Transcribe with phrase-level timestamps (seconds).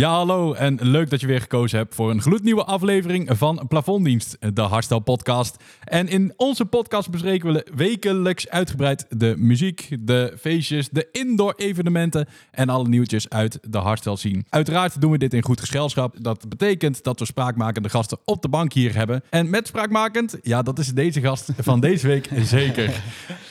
[0.00, 4.36] Ja, hallo en leuk dat je weer gekozen hebt voor een gloednieuwe aflevering van Plafonddienst,
[4.54, 5.56] de Hardstyle podcast.
[5.84, 12.28] En in onze podcast bespreken we wekelijks uitgebreid de muziek, de feestjes, de indoor evenementen
[12.50, 14.44] en alle nieuwtjes uit de hardstyle scene.
[14.48, 16.14] Uiteraard doen we dit in goed gezelschap.
[16.18, 19.22] Dat betekent dat we spraakmakende gasten op de bank hier hebben.
[19.30, 23.02] En met spraakmakend, ja, dat is deze gast van deze week zeker.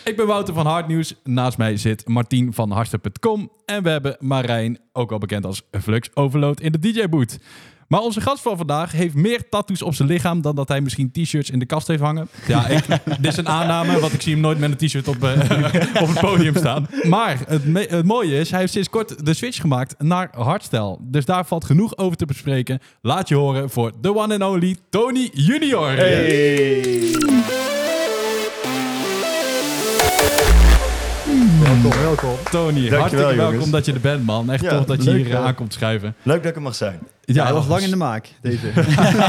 [0.04, 1.16] Ik ben Wouter van Hardnieuws.
[1.23, 6.09] Naast mij zit Martien van Hardstyle.com en we hebben Marijn, ook wel bekend als Flux
[6.39, 7.37] Overload in de DJ-boot.
[7.87, 11.11] Maar onze gast van vandaag heeft meer tattoos op zijn lichaam dan dat hij misschien
[11.11, 12.27] t-shirts in de kast heeft hangen.
[12.47, 15.23] Ja, ik, dit is een aanname, want ik zie hem nooit met een t-shirt op,
[15.23, 15.31] eh,
[16.04, 16.87] op het podium staan.
[17.04, 20.97] Maar het, me- het mooie is, hij heeft sinds kort de switch gemaakt naar hardstyle.
[21.01, 22.79] Dus daar valt genoeg over te bespreken.
[23.01, 25.95] Laat je horen voor the one and only Tony Junior.
[31.82, 32.36] Welkom, welkom.
[32.52, 34.52] Tony, Dankjewel, hartstikke welkom dat je er bent, man.
[34.52, 36.16] Echt tof dat je leuk, hier eh, aankomt schuiven.
[36.23, 37.00] Leuk dat ik er mag zijn.
[37.33, 38.67] Ja, hij was lang in de maak, deze.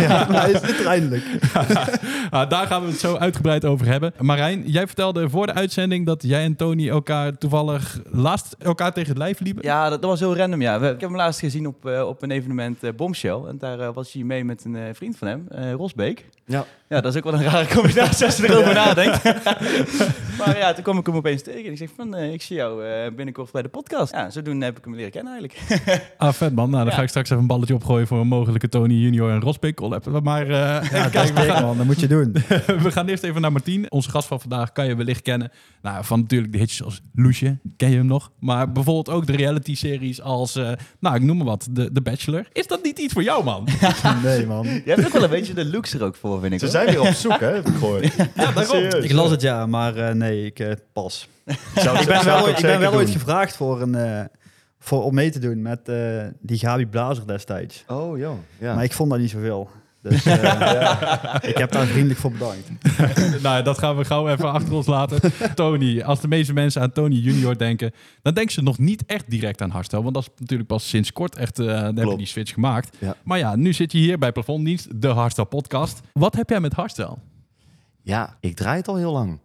[0.00, 1.24] ja, maar hij is er eindelijk.
[2.30, 4.12] Ah, daar gaan we het zo uitgebreid over hebben.
[4.18, 9.08] Marijn, jij vertelde voor de uitzending dat jij en Tony elkaar toevallig laatst elkaar tegen
[9.08, 9.62] het lijf liepen.
[9.64, 10.74] Ja, dat, dat was heel random, ja.
[10.74, 13.40] Ik heb hem laatst gezien op, eh, op een evenement eh Bombshell.
[13.48, 16.28] En daar eh, was hij mee met een eh, vriend van hem, eh, Rosbeek.
[16.46, 16.64] Ja.
[16.88, 19.22] Ja, dat is ook wel een rare combinatie als je erover nadenkt.
[20.38, 21.64] maar ja, toen kwam ik hem opeens tegen.
[21.64, 24.12] En ik zeg van, eh, ik zie jou eh, binnenkort bij de podcast.
[24.12, 25.82] Ja, zodoende heb ik hem leren kennen eigenlijk.
[26.18, 26.70] Ah, vet man.
[26.70, 26.96] Nou, dan Ja.
[26.96, 30.20] ga ik straks even een balletje opgooien voor een mogelijke Tony Junior en Rosbeek collab.
[30.22, 31.76] Maar eh, Ja, kijken, we gaan, man.
[31.76, 32.32] Dat moet je doen.
[32.84, 33.90] we gaan eerst even naar Martien.
[33.90, 35.50] Onze gast van vandaag kan je wellicht kennen.
[35.82, 38.30] Nou, van natuurlijk de hitjes als Loesje, ken je hem nog.
[38.40, 42.46] Maar bijvoorbeeld ook de reality-series als, eh, nou, ik noem maar wat, de, de Bachelor.
[42.52, 43.68] Is dat niet iets voor jou, man?
[44.22, 44.66] Nee, man.
[44.66, 46.58] Je hebt ook wel een beetje de looks er ook voor, vind ik.
[46.58, 46.74] Ze hoor.
[46.74, 48.14] zijn weer op zoek, hè, heb ik gehoord.
[48.16, 48.64] Ja, daarom.
[48.64, 49.04] Serieus.
[49.04, 51.28] Ik las het ja, maar eh, nee, ik pas.
[51.74, 54.24] Zou, Ik ben zou wel, ik ben wel ooit gevraagd voor een, eh,
[54.82, 57.84] voor, om mee te doen met eh, die Gabi Blazer destijds.
[57.86, 58.36] Oh, joh.
[58.58, 58.74] Ja.
[58.74, 59.70] Maar ik vond dat niet zoveel.
[60.02, 62.68] Dus eh, ik heb daar vriendelijk voor bedankt.
[63.42, 65.32] nou, dat gaan we gauw even achter ons laten.
[65.54, 67.92] Tony, als de meeste mensen aan Tony Junior denken,
[68.22, 70.02] dan denken ze nog niet echt direct aan hardstyle.
[70.02, 72.18] Want dat is natuurlijk pas sinds kort echt, eh hebben we Klopt.
[72.18, 72.96] die switch gemaakt.
[72.98, 73.16] Ja.
[73.24, 76.00] Maar ja, nu zit je hier bij Plafonddienst, de hardstyle podcast.
[76.12, 77.16] Wat heb jij met hardstyle?
[78.02, 79.40] ja, ik draai het al heel lang.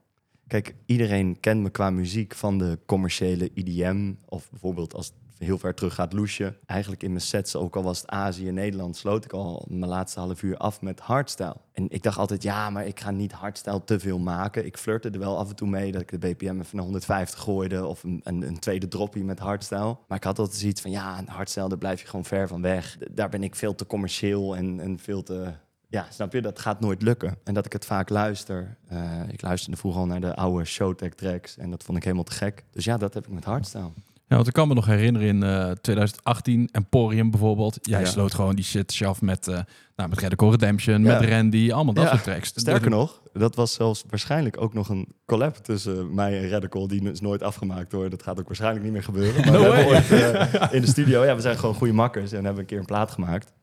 [0.48, 4.14] Kijk, iedereen kent me qua muziek van de commerciële IDM.
[4.26, 6.54] Of bijvoorbeeld als heel ver terug gaat, Loesje.
[6.66, 8.98] Eigenlijk in mijn sets, ook al was het Azië en Nederland...
[8.98, 11.56] sloot ik al mijn laatste half uur af met hardstyle.
[11.72, 14.66] En ik dacht altijd, ja, maar ik ga niet hardstyle te veel maken.
[14.66, 17.40] Ik flirte er wel af en toe mee dat ik de BPM even naar 150
[17.40, 17.86] gooide...
[17.86, 19.98] of een, een, een tweede droppie met hardstyle.
[20.08, 22.98] Maar ik had altijd zoiets van, ja, hardstyle, daar blijf je gewoon ver van weg.
[23.12, 25.54] Daar ben ik veel te commercieel en, en veel te...
[25.88, 26.42] Ja, snap je?
[26.42, 27.38] Dat gaat nooit lukken.
[27.44, 28.78] En dat ik het vaak luister.
[28.88, 31.58] Eh, ik luisterde vroeger al naar de oude Showtech tracks.
[31.58, 32.64] En dat vond ik helemaal te gek.
[32.72, 33.92] Dus ja, dat heb ik met hardstyle.
[34.28, 37.78] Ja, want ik kan me nog herinneren in eh, 2018, Emporium bijvoorbeeld.
[37.82, 38.06] Jij Ja.
[38.06, 39.60] sloot gewoon die shit af met, eh
[39.96, 41.20] nou, met Radical Redemption, Ja.
[41.20, 42.10] met Randy, allemaal dat Ja.
[42.10, 42.48] soort tracks.
[42.56, 46.88] Sterker nog, dat was zelfs waarschijnlijk ook nog een collab tussen mij en Radical.
[46.88, 48.10] Die is nooit afgemaakt hoor.
[48.10, 49.42] Dat gaat ook waarschijnlijk niet meer gebeuren.
[49.52, 52.32] Maar No we hebben ooit eh, in de studio, ja, we zijn gewoon goede makkers.
[52.32, 53.54] En hebben een keer een plaat gemaakt.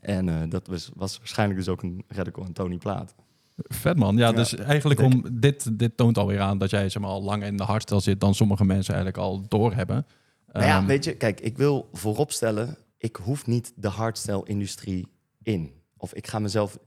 [0.00, 3.14] En dat was, was waarschijnlijk dus ook een Radical en Tony plaat.
[3.56, 4.16] Vet man.
[4.16, 7.22] Ja, Ja, dus eigenlijk om dit, dit toont alweer aan dat jij zeg maar, al
[7.22, 10.06] langer in de hardstyle zit dan sommige mensen eigenlijk al doorhebben.
[10.52, 15.06] Nou ja, Ehm, weet je, kijk, ik wil vooropstellen, ik hoef niet de hardstyle-industrie
[15.42, 15.72] in.
[15.96, 16.78] Of ik ga mezelf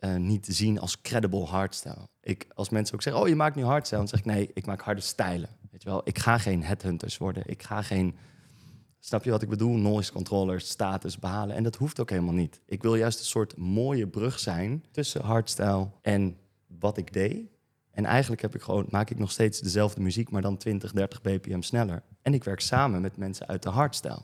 [0.00, 2.08] eh, niet zien als credible hardstyle.
[2.20, 4.66] Ik, als mensen ook zeggen, oh, je maakt nu hardstyle, dan zeg ik, nee, ik
[4.66, 5.48] maak harde stijlen.
[5.70, 7.42] Weet je wel, ik ga geen headhunters worden.
[7.46, 8.14] Ik ga geen,
[9.06, 9.76] snap je wat ik bedoel?
[9.76, 11.56] Noise controllers, status behalen.
[11.56, 12.60] En dat hoeft ook helemaal niet.
[12.66, 16.36] Ik wil juist een soort mooie brug zijn tussen hardstyle en
[16.66, 17.46] wat ik deed.
[17.90, 21.20] En eigenlijk heb ik gewoon, maak ik nog steeds dezelfde muziek, maar dan 20, 30
[21.20, 22.02] bpm sneller.
[22.22, 24.22] En ik werk samen met mensen uit de hardstyle.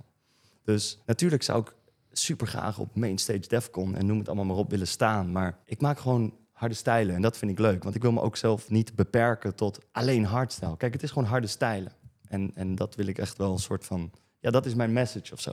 [0.65, 1.75] Dus natuurlijk zou ik
[2.13, 5.33] super graag op Mainstage Defcon en noem het allemaal maar op willen staan.
[5.33, 7.83] Maar ik maak gewoon harde stijlen en dat vind ik leuk.
[7.83, 10.77] Want ik wil me ook zelf niet beperken tot alleen hardstyle.
[10.77, 11.93] Kijk, het is gewoon harde stijlen.
[12.29, 14.11] En, en dat wil ik echt wel een soort van...
[14.43, 15.51] Ja, dat is mijn message of zo.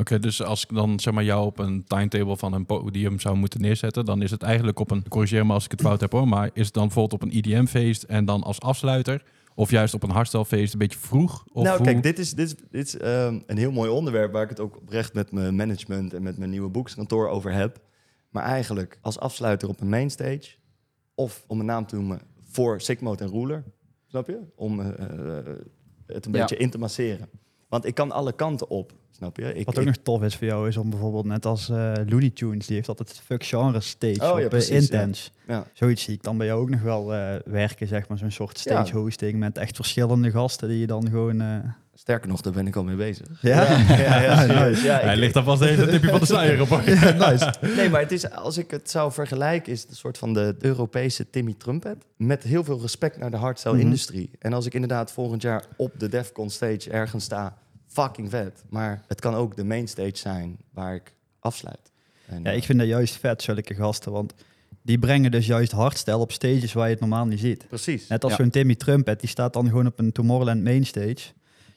[0.00, 3.36] Oké, dus als ik dan zeg maar jou op een timetable van een podium zou
[3.36, 6.12] moeten neerzetten, dan is het eigenlijk op een, corrigeer me als ik het fout heb
[6.12, 9.22] hoor, maar is het dan bijvoorbeeld op een IDM-feest en dan als afsluiter?
[9.54, 11.44] Of juist op een hardstyle-feest een beetje vroeg?
[11.52, 14.32] Of nou, hoe- kijk, dit is, dit is, dit is ehm, een heel mooi onderwerp
[14.32, 17.80] waar ik het ook oprecht met mijn management en met mijn nieuwe boekskantoor over heb.
[18.30, 20.50] Maar eigenlijk als afsluiter op een mainstage
[21.14, 22.20] of om een naam te noemen
[22.50, 23.64] voor Sigmode en Ruler,
[24.06, 24.38] snap je?
[24.56, 25.46] Om eh, eh,
[26.06, 26.38] het een Ja.
[26.40, 27.28] beetje in te masseren.
[27.68, 29.54] Want ik kan alle kanten op, snap je?
[29.54, 31.92] Ik, Wat ook ik- nog tof is voor jou, is om bijvoorbeeld net als eh
[32.06, 35.30] Looney Tunes, die heeft altijd fuck genre stage Oh, op ja, eh, precies, Intense.
[35.46, 35.66] ja.
[35.72, 38.58] Zoiets zie ik dan bij jou ook nog wel eh, werken, zeg maar, zo'n soort
[38.58, 41.40] stage hosting met echt verschillende gasten die je dan gewoon...
[41.98, 43.26] Sterker nog, daar ben ik al mee bezig.
[43.40, 43.62] Ja?
[43.96, 44.64] ja, ja.
[44.66, 46.68] Ja, Hij ligt alvast even een tipje van de sluier op.
[47.28, 47.54] nice.
[47.76, 50.56] Nee, maar het is, als ik het zou vergelijken, is het een soort van de
[50.60, 51.96] Europese Timmy Trumpet.
[52.16, 54.30] Met heel veel respect naar de hardstyle-industrie.
[54.38, 57.56] En als ik inderdaad volgend jaar op de Defcon stage ergens sta,
[57.86, 58.62] fucking vet.
[58.68, 61.92] Maar het kan ook de mainstage zijn waar ik afsluit.
[62.26, 64.12] En, Ja, eh, ik vind dat juist vet, zulke gasten.
[64.12, 64.34] Want
[64.82, 67.68] die brengen dus juist hardstyle op stages waar je het normaal niet ziet.
[67.68, 68.08] Precies.
[68.08, 68.38] Net als Ja.
[68.38, 71.16] zo'n Timmy Trumpet, die staat dan gewoon op een Tomorrowland mainstage.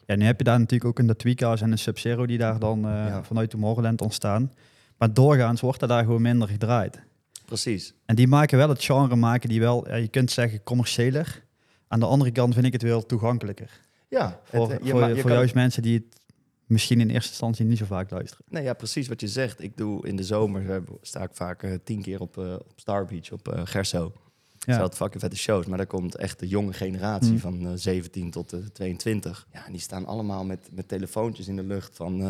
[0.09, 2.59] Ja, nu heb je daar natuurlijk ook een de Tweakers en een Sub-Zero die daar
[2.59, 3.23] dan eh, Ja.
[3.23, 4.51] vanuit Tomorrowland ontstaan.
[4.97, 6.99] Maar doorgaans wordt er daar gewoon minder gedraaid.
[7.45, 7.93] Precies.
[8.05, 11.43] En die maken wel het genre, maken die wel, ja, je kunt zeggen, commerciëler.
[11.87, 13.79] Aan de andere kant vind ik het wel toegankelijker.
[14.07, 16.19] Ja, Voor, het, eh, je voor, ma- je voor kan- juist mensen die het
[16.65, 18.45] misschien in eerste instantie niet zo vaak luisteren.
[18.49, 19.63] Nee, ja, precies wat je zegt.
[19.63, 23.31] Ik doe in de zomer eh, sta ik vaak tien keer op, op Star Beach,
[23.31, 24.13] op Gerso.
[24.59, 24.73] Ja.
[24.73, 24.79] Ja.
[24.79, 25.65] Dat fucking vette shows.
[25.65, 27.39] Maar daar komt echt de jonge generatie Mm.
[27.39, 29.47] van eh, 17 tot eh, 22.
[29.53, 32.27] Ja, en die staan allemaal met, met telefoontjes in de lucht van eh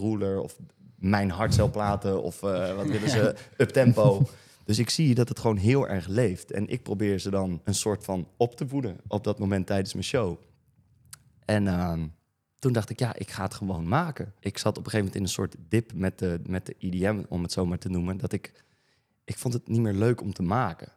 [0.00, 0.56] Ruler of
[0.96, 4.22] mijn hardcelplaten of eh, wat willen ze, uptempo.
[4.64, 6.50] Dus ik zie dat het gewoon heel erg leeft.
[6.50, 9.92] En ik probeer ze dan een soort van op te voeden op dat moment tijdens
[9.92, 10.38] mijn show.
[11.44, 12.06] En ehm,
[12.58, 14.32] toen dacht ik, ja, ik ga het gewoon maken.
[14.40, 17.22] Ik zat op een gegeven moment in een soort dip met de, met de IDM,
[17.28, 18.16] om het zo maar te noemen.
[18.16, 18.64] Dat ik,
[19.24, 20.92] ik vond het niet meer leuk om te maken.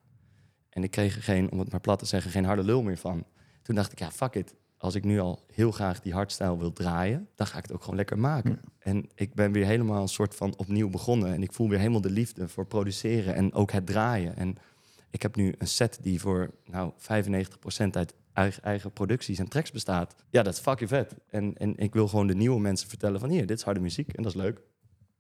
[0.71, 2.97] En ik kreeg er geen, om het maar plat te zeggen, geen harde lul meer
[2.97, 3.25] van.
[3.61, 4.55] Toen dacht ik, ja, fuck it.
[4.77, 7.81] Als ik nu al heel graag die hardstyle wil draaien, dan ga ik het ook
[7.81, 8.59] gewoon lekker maken.
[8.79, 11.33] En ik ben weer helemaal een soort van opnieuw begonnen.
[11.33, 14.35] En ik voel weer helemaal de liefde voor produceren en ook het draaien.
[14.35, 14.57] En
[15.09, 16.97] ik heb nu een set die voor nou, 95%
[17.91, 20.15] uit eigen, eigen producties en tracks bestaat.
[20.29, 21.15] Ja, dat is fucking vet.
[21.29, 24.13] En, en ik wil gewoon de nieuwe mensen vertellen van hier, dit is harde muziek
[24.13, 24.61] en dat is leuk.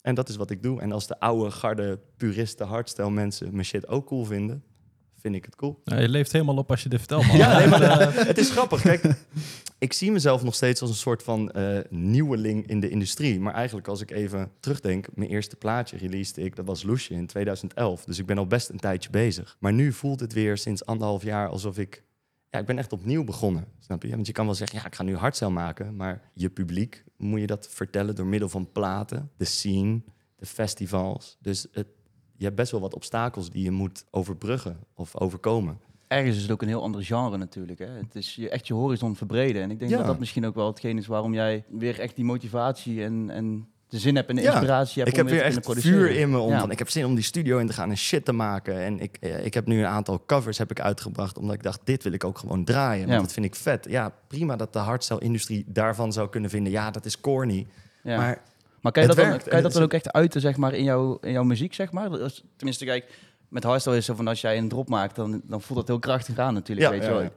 [0.01, 0.81] En dat is wat ik doe.
[0.81, 4.63] En als de oude, garde, puristen, hardstyle mensen mijn shit ook cool vinden,
[5.21, 5.81] vind ik het cool.
[5.83, 7.37] Ja, je leeft helemaal op als je dit vertelt, man.
[7.37, 8.81] Ja, nee, maar dat- het is grappig.
[8.81, 9.03] Kijk,
[9.79, 13.39] ik zie mezelf nog steeds als een soort van eh, nieuweling in de industrie.
[13.39, 17.27] Maar eigenlijk als ik even terugdenk, mijn eerste plaatje releasede ik, dat was Loesje in
[17.27, 18.03] 2011.
[18.03, 19.55] Dus ik ben al best een tijdje bezig.
[19.59, 22.03] Maar nu voelt het weer sinds anderhalf jaar alsof ik...
[22.49, 24.09] Ja, ik ben echt opnieuw begonnen, snap je?
[24.09, 25.95] Want je kan wel zeggen, ja, ik ga nu hardstyle maken.
[25.95, 30.01] Maar je publiek, moet je dat vertellen door middel van platen, de scene,
[30.35, 31.37] de festivals.
[31.41, 31.87] Dus het,
[32.41, 35.79] je hebt best wel wat obstakels die je moet overbruggen of overkomen.
[36.07, 37.79] Ergens is het ook een heel ander genre natuurlijk.
[37.79, 37.85] Hè?
[37.85, 39.61] Het is je, echt je horizon verbreden.
[39.61, 39.97] En ik denk Ja.
[39.97, 43.67] dat dat misschien ook wel hetgeen is waarom jij weer echt die motivatie en, en
[43.87, 44.51] de zin hebt en de Ja.
[44.51, 46.37] inspiratie hebt Ik om heb weer te echt vuur in me.
[46.39, 46.59] Om, Ja.
[46.59, 48.79] van, ik heb zin om die studio in te gaan en shit te maken.
[48.79, 51.37] En ik, eh, ik heb nu een aantal covers heb ik uitgebracht.
[51.37, 53.07] Omdat ik dacht, dit wil ik ook gewoon draaien.
[53.07, 53.85] Want dat vind ik vet.
[53.89, 56.71] Ja, prima dat de hardstyle-industrie daarvan zou kunnen vinden.
[56.71, 57.67] Ja, dat is corny.
[58.03, 58.41] Maar
[58.81, 60.73] Maar kan je Het dat dan, kan je dat dan ook echt uiten zeg maar,
[60.73, 61.73] in, jouw, in jouw muziek?
[61.73, 62.09] Zeg maar?
[62.55, 63.17] Tenminste, kijk,
[63.47, 65.87] met hardstyle is het zo van als jij een drop maakt, dan, dan voelt dat
[65.87, 66.87] heel krachtig aan natuurlijk.
[66.87, 67.21] Ja, weet je wel.
[67.21, 67.29] ja.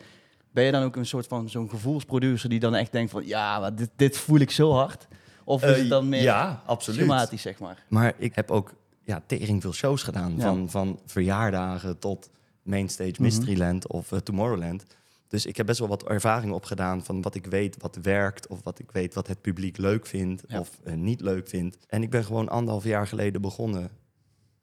[0.50, 3.58] Ben je dan ook een soort van zo'n gevoelsproducer die dan echt denkt van ja,
[3.58, 5.06] maar dit, dit voel ik zo hard?
[5.44, 6.99] Of is Eh, het dan meer ja, absoluut.
[7.00, 7.85] schematisch, zeg maar?
[7.88, 10.35] Maar ik heb ook ja, tering veel shows gedaan.
[10.37, 10.43] Ja.
[10.43, 12.31] Van, van verjaardagen tot
[12.62, 13.23] Mainstage, Mhm.
[13.23, 14.85] Mysteryland of eh, Tomorrowland.
[15.34, 18.46] Dus ik heb best wel wat ervaring opgedaan van wat ik weet wat werkt...
[18.46, 20.60] of wat ik weet wat het publiek leuk vindt Ja.
[20.60, 21.76] of eh, niet leuk vindt.
[21.88, 23.90] En ik ben gewoon anderhalf jaar geleden begonnen...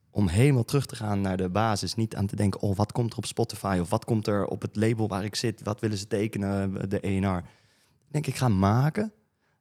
[0.10, 1.96] om helemaal terug te gaan naar de basis.
[1.96, 3.78] Niet aan te denken, oh, wat komt er op Spotify...
[3.82, 5.64] of wat komt er op het label waar ik zit?
[5.64, 7.38] Wat willen ze tekenen, de ENR?
[7.38, 9.12] Ik denk, ik ga maken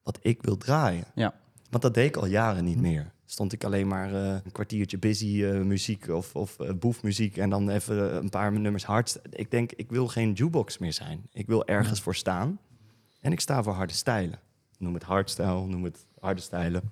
[0.02, 1.04] wat ik wil draaien.
[1.14, 1.34] Ja.
[1.70, 3.12] Want dat deed ik al jaren niet meer.
[3.30, 7.50] Stond ik alleen maar eh, een kwartiertje busy eh, muziek of, of eh, boefmuziek en
[7.50, 9.20] dan even een paar nummers hard.
[9.30, 11.26] Ik denk, ik wil geen jukebox meer zijn.
[11.32, 12.58] Ik wil ergens voor staan.
[13.20, 14.38] En ik sta voor harde stijlen.
[14.78, 16.82] Noem het hardstyle, noem het harde stijlen.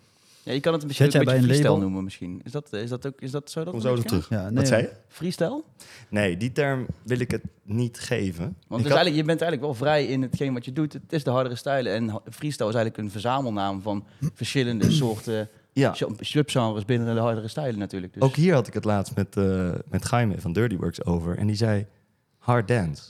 [0.43, 1.83] Ja, je kan het misschien een beetje bij een freestyle label?
[1.83, 2.41] noemen misschien.
[2.45, 3.65] Is dat, is dat ook is dat zo?
[3.65, 4.29] Dat Kom zo terug.
[4.29, 4.93] Ja, nee, Wat zei je?
[5.09, 5.63] Freestyle?
[6.09, 8.57] Nee, die term wil ik het niet geven.
[8.67, 10.93] Want had- eigenlijk, je bent eigenlijk wel vrij in hetgeen wat je doet.
[10.93, 11.93] Het is de hardere stijlen.
[11.93, 15.49] En freestyle is eigenlijk een verzamelnaam van verschillende soorten
[15.79, 18.15] ja, sub- subgenres binnen de hardere stijlen natuurlijk.
[18.15, 21.39] Dus, ook hier had ik het laatst met, eh met Jaime van Dirty Works over.
[21.39, 21.87] En die zei,
[22.39, 23.03] hard dance.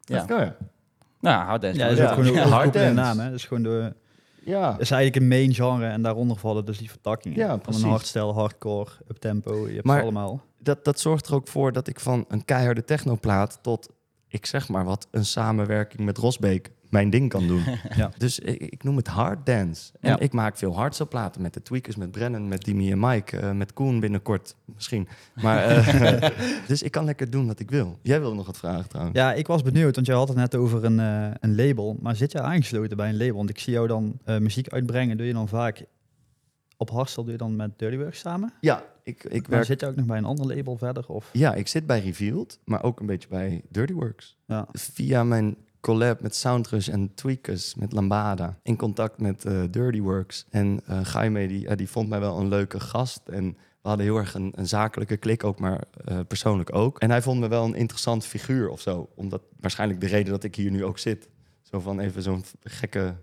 [0.00, 0.22] ja.
[0.22, 0.56] Oh ja.
[1.20, 1.78] Nou, hard dance.
[1.78, 2.10] Ja, dat is Ja.
[2.10, 2.92] ook gewoon een hard dance.
[2.92, 3.18] naam.
[3.18, 3.24] Hè?
[3.24, 3.94] Dat is gewoon de,
[4.44, 7.38] Ja, dat is eigenlijk een main genre en daaronder vallen dus die vertakkingen.
[7.38, 10.42] Ja, Van een hardstyle, hardcore, uptempo, je hebt Maar- ze allemaal.
[10.58, 13.88] dat, dat zorgt er ook voor dat ik van een keiharde technoplaat tot,
[14.28, 17.62] ik zeg maar wat, een samenwerking met Rosbeek mijn ding kan doen.
[17.96, 18.10] Ja.
[18.18, 19.92] Dus ik, ik noem het hard dance.
[20.00, 20.18] En Ja.
[20.18, 23.52] ik maak veel hardstyle platen met de Tweakers, met Brennan, met Dimi en Mike, eh,
[23.52, 25.08] met Koen binnenkort misschien.
[25.42, 26.30] Maar, eh,
[26.68, 27.98] dus ik kan lekker doen wat ik wil.
[28.02, 29.18] Jij wilde nog wat vragen trouwens.
[29.18, 31.96] Ja, ik was benieuwd, want jij had het net over een, eh, een label.
[32.00, 33.36] Maar zit je aangesloten bij een label?
[33.36, 35.16] Want ik zie jou dan eh, muziek uitbrengen.
[35.16, 35.84] Doe je dan vaak
[36.76, 38.52] op hardstyle, doe je dan met Dirtyworks samen?
[38.60, 39.64] Ja, ik, ik Maar werk...
[39.64, 41.08] zit je ook nog bij een ander label verder?
[41.08, 41.28] Of?
[41.32, 44.36] Ja, ik zit bij Revealed, maar ook een beetje bij Dirty Works.
[44.46, 44.68] Ja.
[44.72, 48.58] Via mijn collab met Soundrush en Tweakers, met Lambada.
[48.62, 50.46] In contact met eh, Dirty Works.
[50.50, 53.20] En eh Jaime, die, eh, die vond mij wel een leuke gast.
[53.28, 55.84] En we hadden heel erg een, een zakelijke klik ook, maar
[56.28, 56.98] persoonlijk ook.
[56.98, 59.08] En hij vond me wel een interessant figuur of zo.
[59.14, 61.28] Omdat waarschijnlijk de reden dat ik hier nu ook zit.
[61.62, 63.14] Zo van even zo'n gekke,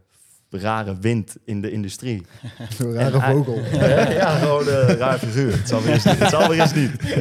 [0.49, 2.25] rare wind in de industrie.
[2.77, 3.59] Zo'n rare En hij- vogel.
[4.13, 5.57] ja, gewoon een raar figuur.
[5.57, 6.91] Het zal weer eens, het zal weer eens niet.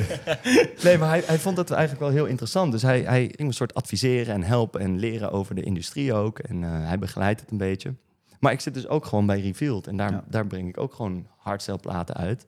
[0.82, 2.72] Nee, maar hij, hij vond het eigenlijk wel heel interessant.
[2.72, 6.38] Dus hij, hij ging een soort adviseren en helpen en leren over de industrie ook.
[6.38, 7.94] En eh, hij begeleidt het een beetje.
[8.40, 9.86] Maar ik zit dus ook gewoon bij Revealed.
[9.86, 10.24] En daar, Ja.
[10.28, 12.46] daar breng ik ook gewoon hardstyle platen uit.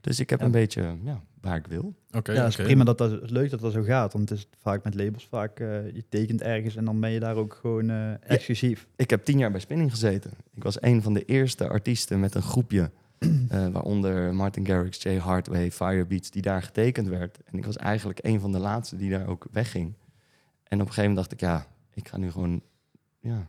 [0.00, 0.44] Dus ik heb Ja.
[0.44, 1.94] een beetje ja, waar ik wil.
[2.10, 4.12] Oké, ja, het is prima dat dat het leuk dat dat zo gaat.
[4.12, 7.20] Want het is vaak met labels vaak, eh, je tekent ergens en dan ben je
[7.20, 8.86] daar ook gewoon eh, exclusief.
[8.96, 10.30] Ik heb tien jaar bij Spinning gezeten.
[10.54, 12.90] Ik was een van de eerste artiesten met een groepje.
[13.18, 17.38] eh, waaronder Martin Garrix, Jay Hardway, Firebeats, die daar getekend werd.
[17.44, 19.94] En ik was eigenlijk een van de laatste die daar ook wegging.
[20.64, 22.62] En op een gegeven moment dacht ik, ja, ik ga nu gewoon...
[23.20, 23.48] Ja.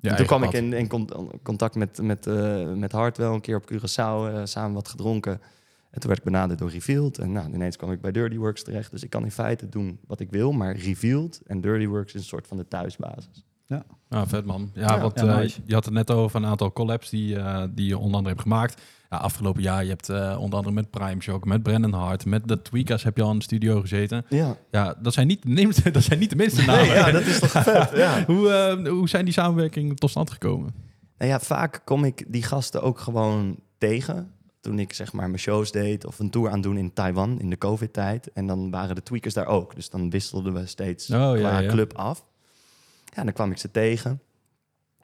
[0.00, 1.10] Ja, En toen kwam ik in, in con-
[1.42, 5.40] contact met, met, eh met Hardwell een keer op Curaçao, samen wat gedronken.
[5.96, 7.18] En toen werd ik benaderd door Revealed.
[7.18, 8.90] En nou, ineens kwam ik bij Dirty Works terecht.
[8.90, 10.52] Dus ik kan in feite doen wat ik wil.
[10.52, 13.44] Maar Revealed en Dirty Works is een soort van de thuisbasis.
[13.66, 13.84] pad.
[14.08, 14.70] Ah, vet man.
[14.74, 17.62] Ja, Ja, want ja, eh, je had het net over een aantal collabs die, eh,
[17.70, 18.82] die je onder andere hebt gemaakt.
[19.10, 22.48] Ja, afgelopen jaar, je hebt eh, onder andere met Prime Shock, met Brandon Hart, met
[22.48, 24.24] de Tweakers heb je al in de studio gezeten.
[24.28, 26.84] Ja, Ja, dat zijn niet de, minste- dat zijn niet de minste namen.
[26.86, 27.90] ja dat is toch vet.
[28.04, 28.24] Ja.
[28.24, 30.74] hoe, eh, hoe zijn die samenwerkingen tot stand gekomen?
[31.18, 34.30] Nou ja, vaak kom ik die gasten ook gewoon tegen.
[34.66, 37.50] Toen ik zeg maar mijn shows deed of een tour aan doen in Taiwan in
[37.50, 38.32] de COVID-tijd.
[38.32, 39.74] En dan waren de tweakers daar ook.
[39.74, 41.68] Dus dan wisselden we steeds Oh, qua ja.
[41.68, 42.24] club af.
[43.14, 44.10] Ja, dan kwam ik ze tegen.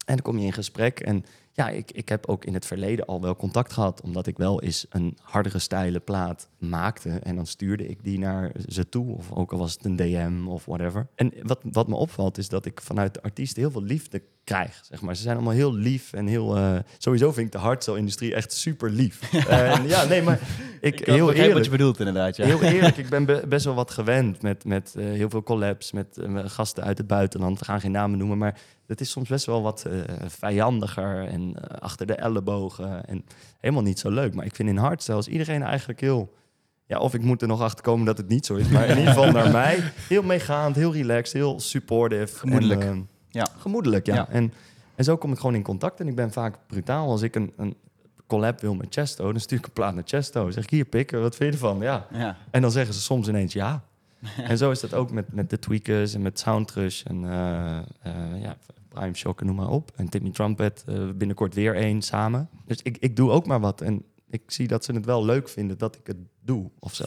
[0.07, 1.01] En dan kom je in gesprek.
[1.01, 4.01] En ja, ik, ik heb ook in het verleden al wel contact gehad.
[4.01, 7.11] Omdat ik wel eens een hardere stijle plaat maakte.
[7.11, 9.17] En dan stuurde ik die naar ze toe.
[9.17, 11.07] Of ook al was het een DM of whatever.
[11.15, 14.81] En wat, wat me opvalt is dat ik vanuit de artiesten heel veel liefde krijg.
[14.83, 15.17] Zeg maar.
[15.17, 16.57] Ze zijn allemaal heel lief en heel...
[16.57, 19.33] eh, sowieso vind ik de hardstyle-industrie echt super lief.
[19.49, 20.39] en ja, nee, maar
[20.81, 21.65] ik, Ik heel heel wat eerlijk...
[21.65, 22.45] je bedoelt inderdaad, ja.
[22.45, 25.93] Heel eerlijk, ik ben be- best wel wat gewend met, met eh, heel veel collabs
[25.93, 27.59] met eh, met gasten uit het buitenland.
[27.59, 29.87] We gaan geen namen noemen, maar het is soms best wel wat
[30.27, 33.05] vijandiger en achter de ellebogen.
[33.07, 33.25] En
[33.61, 34.35] helemaal niet zo leuk.
[34.35, 36.35] Maar ik vind in hardstyle is iedereen eigenlijk heel...
[36.87, 38.69] Ja, of ik moet er nog achter komen dat het niet zo is.
[38.69, 39.79] Maar in ieder geval naar mij.
[40.09, 42.39] Heel meegaand, heel relaxed, heel supportive.
[42.39, 42.81] Gemoedelijk.
[42.85, 43.47] En, Ja.
[43.59, 44.15] Gemoedelijk, ja.
[44.15, 44.29] Ja.
[44.29, 44.53] En,
[44.95, 46.01] en zo kom ik gewoon in contact.
[46.01, 47.09] En ik ben vaak brutaal.
[47.11, 47.77] Als ik een, een
[48.27, 50.51] collab wil met Chesto, dan stuur ik een plaat naar Chesto.
[50.51, 51.81] Zeg ik, hier, pikken, wat vind je ervan?
[51.81, 52.37] Ja, Ja.
[52.51, 53.85] en dan zeggen ze soms ineens ja.
[54.37, 58.43] en zo is dat ook met, met de Tweakers en met Soundrush en eh, eh,
[58.43, 58.57] ja,
[58.89, 59.91] Prime Shock en noem maar op.
[59.97, 62.49] En Timmy Trumpet, eh, binnenkort weer één samen.
[62.67, 63.81] Dus ik, ik doe ook maar wat.
[63.81, 67.05] En ik zie dat ze het wel leuk vinden dat ik het doe of zo.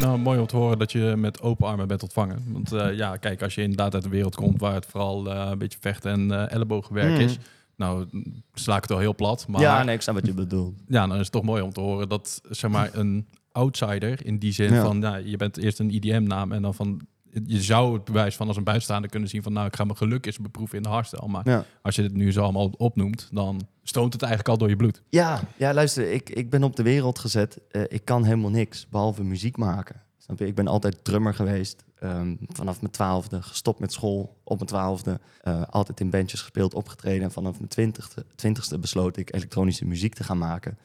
[0.00, 2.42] Nou, mooi om te horen dat je met open armen bent ontvangen.
[2.52, 5.48] Want eh, ja, kijk, als je inderdaad uit de wereld komt waar het vooral eh,
[5.50, 7.20] een beetje vechten en eh, ellebogenwerk Mhm.
[7.20, 7.38] is.
[7.76, 8.06] Nou,
[8.54, 9.48] sla ik het wel heel plat.
[9.48, 10.74] Maar ja, nee, ik snap wat je bedoelt.
[10.88, 14.38] ja, dan is het toch mooi om te horen dat zeg maar een outsider in
[14.38, 14.82] die zin Ja.
[14.82, 17.00] van, ja, je bent eerst een IDM-naam en dan van,
[17.46, 19.96] je zou het bewijs van als een buitenstaander kunnen zien van, nou, ik ga mijn
[19.96, 21.28] geluk eens beproeven in de hardstyle.
[21.28, 21.64] Maar Ja.
[21.82, 25.02] als je dit nu zo allemaal opnoemt, dan stroomt het eigenlijk al door je bloed.
[25.08, 27.58] Ja, ja luister, ik, ik ben op de wereld gezet.
[27.70, 30.02] Eh, ik kan helemaal niks, behalve muziek maken.
[30.18, 30.46] Snap je?
[30.46, 31.84] Ik ben altijd drummer geweest.
[31.98, 35.20] ehm, vanaf mijn twaalfde, gestopt met school op mijn twaalfde.
[35.42, 37.22] eh, altijd in bandjes gespeeld, opgetreden.
[37.22, 40.78] En vanaf mijn twintigste, twintigste besloot ik elektronische muziek te gaan maken.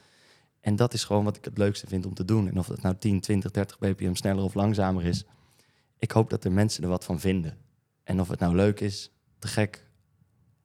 [0.62, 2.48] En dat is gewoon wat ik het leukste vind om te doen.
[2.48, 5.24] En of dat nou 10, 20, 30 bpm sneller of langzamer is.
[6.04, 7.58] Ik hoop dat er mensen er wat van vinden.
[8.04, 9.88] En of het nou leuk is, te gek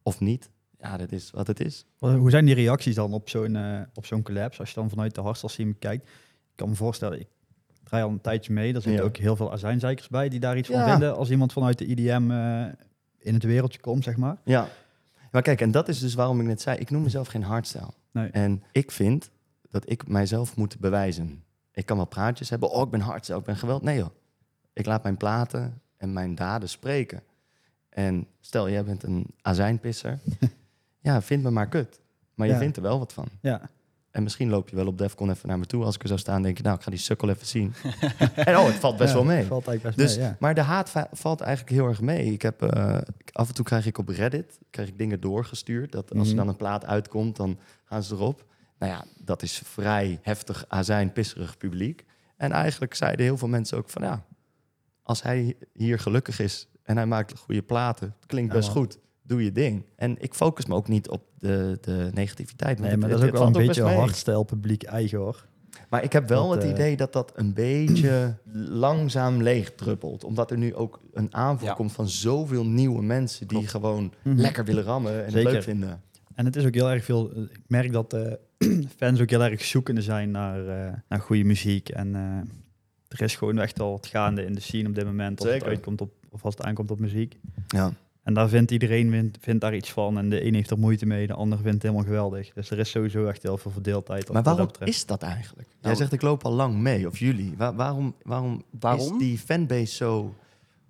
[0.02, 0.50] of niet.
[0.78, 1.86] Ja, dat is wat het is.
[1.98, 4.60] Hoe zijn die reacties dan op zo'n eh, op zo'n collapse?
[4.60, 6.02] Als je dan vanuit de hardstyle scene kijkt.
[6.08, 7.26] Ik kan me voorstellen, ik
[7.84, 8.72] draai al een tijdje mee.
[8.72, 9.08] Daar zitten Ja.
[9.08, 11.16] ook heel veel azijnzeikers bij die daar iets van vinden.
[11.16, 12.66] Als iemand vanuit de IDM eh,
[13.18, 14.36] in het wereldje komt, zeg maar.
[14.44, 14.68] Ja.
[15.30, 17.90] Maar kijk, en dat is dus waarom ik net zei, ik noem mezelf geen hardstyle.
[18.12, 18.28] Nee.
[18.30, 19.30] En ik vind
[19.70, 21.42] dat ik mijzelf moet bewijzen.
[21.72, 23.82] Ik kan wel praatjes hebben, oh, ik ben hardstyle, ik ben geweld.
[23.82, 24.08] Nee joh,
[24.78, 27.22] ik laat mijn platen en mijn daden spreken.
[27.88, 30.18] En stel, jij bent een azijnpisser.
[31.00, 32.00] ja, vind me maar kut.
[32.34, 32.58] Maar je Ja.
[32.58, 33.28] vindt er wel wat van.
[33.40, 33.60] Ja,
[34.10, 35.84] En misschien loop je wel op Defcon even naar me toe.
[35.84, 37.74] Als ik er zou staan, denk je, nou, ik ga die sukkel even zien.
[38.34, 39.44] en oh, het valt best Ja, wel mee.
[39.44, 40.36] Valt eigenlijk best Dus, mee, ja.
[40.40, 42.32] Maar de haat va- valt eigenlijk heel erg mee.
[42.32, 42.98] Ik heb, eh,
[43.32, 45.92] af en toe krijg ik op Reddit krijg ik dingen doorgestuurd.
[45.92, 46.36] Dat als er Mhm.
[46.36, 48.44] dan een plaat uitkomt, dan gaan ze erop.
[48.78, 52.04] Nou ja, dat is vrij heftig, azijn, pisserig publiek.
[52.36, 54.02] En eigenlijk zeiden heel veel mensen ook van...
[54.02, 54.24] ja,
[55.08, 58.14] als hij hier gelukkig is en hij maakt goede platen...
[58.16, 59.84] het klinkt best goed, doe je ding.
[59.96, 62.78] En ik focus me ook niet op de, de negativiteit.
[62.78, 65.46] Nee, maar dat is ook wel een beetje hardstyle publiek eigen hoor.
[65.88, 68.36] Maar ik heb wel Dat, het eh, idee dat dat een beetje
[68.84, 70.24] langzaam leeg druppelt.
[70.24, 71.74] Omdat er nu ook een aanvoer Ja.
[71.74, 73.70] komt van zoveel nieuwe mensen die Klopt.
[73.70, 74.36] gewoon Mhm.
[74.40, 76.02] lekker willen rammen en het leuk vinden.
[76.34, 77.30] En het is ook heel erg veel.
[77.40, 78.32] Ik merk dat eh,
[78.96, 81.88] fans ook heel erg zoekende zijn naar, eh, naar goede muziek.
[81.88, 82.50] En eh,
[83.08, 85.40] er is gewoon echt wel wat gaande in de scene op dit moment.
[85.40, 87.36] Als het, uitkomt op, of als het aankomt op muziek.
[87.68, 87.92] Ja.
[88.22, 90.18] En daar vindt iedereen vindt, vindt daar iets van.
[90.18, 92.52] En de een heeft er moeite mee, de ander vindt het helemaal geweldig.
[92.52, 94.32] Dus er is sowieso echt heel veel verdeeldheid.
[94.32, 95.68] Maar wat waarom dat is dat eigenlijk?
[95.68, 97.54] Jij Nou, zegt ik loop al lang mee, of jullie.
[97.56, 99.12] Wa- waarom, waarom, Waarom?
[99.12, 100.34] is die fanbase zo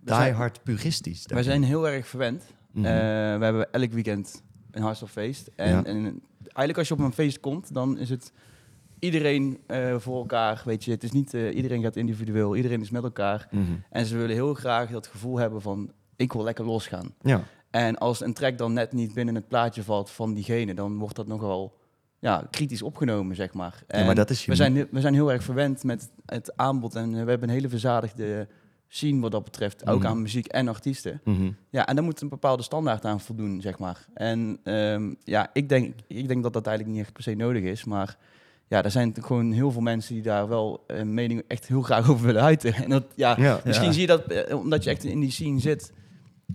[0.01, 1.25] diehard puristisch?
[1.27, 2.43] Wij zijn heel erg verwend.
[2.75, 5.51] Eh, we hebben elk weekend een hardstyle feest.
[5.57, 5.85] En, Ja.
[5.85, 8.33] en eigenlijk als je op een feest komt, dan is het
[9.01, 10.63] iedereen eh, voor elkaar.
[10.65, 13.49] Weet je, het is niet eh, iedereen gaat individueel, iedereen is met elkaar.
[13.51, 13.63] Mhm.
[13.91, 17.15] En ze willen heel graag dat gevoel hebben van ik wil lekker losgaan.
[17.21, 17.43] Ja.
[17.71, 21.17] En als een track dan net niet binnen het plaatje valt van diegene, dan wordt
[21.17, 21.77] dat nogal
[22.19, 23.83] ja, kritisch opgenomen, zeg maar.
[23.89, 27.11] ja, maar dat is we, zijn, we zijn heel erg verwend met het aanbod en
[27.11, 28.49] we hebben een hele verzadigde
[28.89, 30.07] scene wat dat betreft, ook Mhm.
[30.07, 31.21] aan muziek en artiesten.
[31.25, 31.51] Mhm.
[31.71, 34.07] Ja, en daar moet een bepaalde standaard aan voldoen, zeg maar.
[34.15, 37.63] En ehm, ja, ik denk, ik denk dat dat eigenlijk niet echt per se nodig
[37.63, 38.17] is, maar
[38.69, 42.11] ja, er zijn gewoon heel veel mensen die daar wel een mening echt heel graag
[42.11, 42.75] over willen uiten.
[42.75, 43.61] En dat, ja, Ja.
[43.65, 43.93] misschien Ja.
[43.93, 45.93] zie je dat, eh, omdat je echt in die scene zit,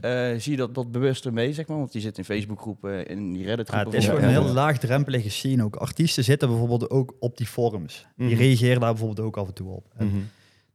[0.01, 1.77] eh, zie je dat, dat bewuster mee, zeg maar.
[1.77, 3.87] Want die zit in Facebookgroepen, in die Ja, Reddit-groepen.
[3.91, 4.45] het is Ja, gewoon ja, een ja.
[4.45, 5.75] heel laagdrempelige scene ook.
[5.75, 8.05] Artiesten zitten bijvoorbeeld ook op die forums.
[8.15, 8.37] Die Mhm.
[8.37, 9.85] reageren daar bijvoorbeeld ook af en toe op.
[9.97, 10.17] En Mhm.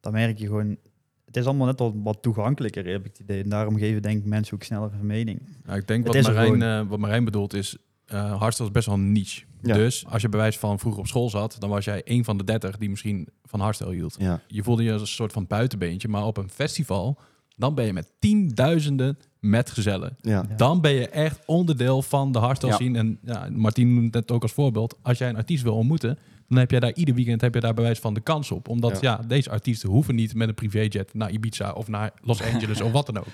[0.00, 0.76] dan merk je gewoon...
[1.24, 3.42] Het is allemaal net wat, wat toegankelijker, heb ik het idee.
[3.42, 5.40] En daarom geven denk ik mensen ook sneller een mening.
[5.66, 6.62] Ja, ik denk Het wat Marijn, gewoon.
[6.84, 7.76] eh, wat Marijn bedoelt is,
[8.08, 9.44] eh hardstyle is best wel een niche.
[9.62, 9.74] Ja.
[9.74, 12.44] Dus als je bewijs van vroeger op school zat, dan was jij een van de
[12.44, 14.16] dertig die misschien van hardstyle hield.
[14.18, 14.40] Ja.
[14.46, 17.18] Je voelde je als een soort van buitenbeentje, maar op een festival,
[17.56, 20.16] dan ben je met tienduizenden metgezellen.
[20.20, 20.44] Ja.
[20.48, 20.56] Ja.
[20.56, 22.78] Dan ben je echt onderdeel van de hardstyle Ja.
[22.78, 22.98] scene.
[22.98, 24.98] En ja, Martien noemt het ook als voorbeeld.
[25.02, 27.74] Als jij een artiest wil ontmoeten, dan heb jij daar ieder weekend heb je daar
[27.74, 28.68] bewijs van de kans op.
[28.68, 29.20] Omdat ja.
[29.26, 33.06] deze artiesten hoeven niet met een privéjet naar Ibiza of naar Los Angeles of wat
[33.06, 33.26] dan ook.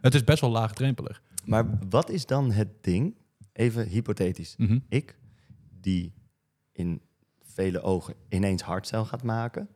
[0.00, 1.22] Het is best wel laagdrempelig.
[1.44, 3.14] Maar wat is dan het ding,
[3.52, 4.78] even hypothetisch, Mhm.
[4.88, 5.16] ik
[5.80, 6.12] die
[6.72, 7.00] in
[7.42, 9.68] vele ogen ineens hardstyle gaat maken,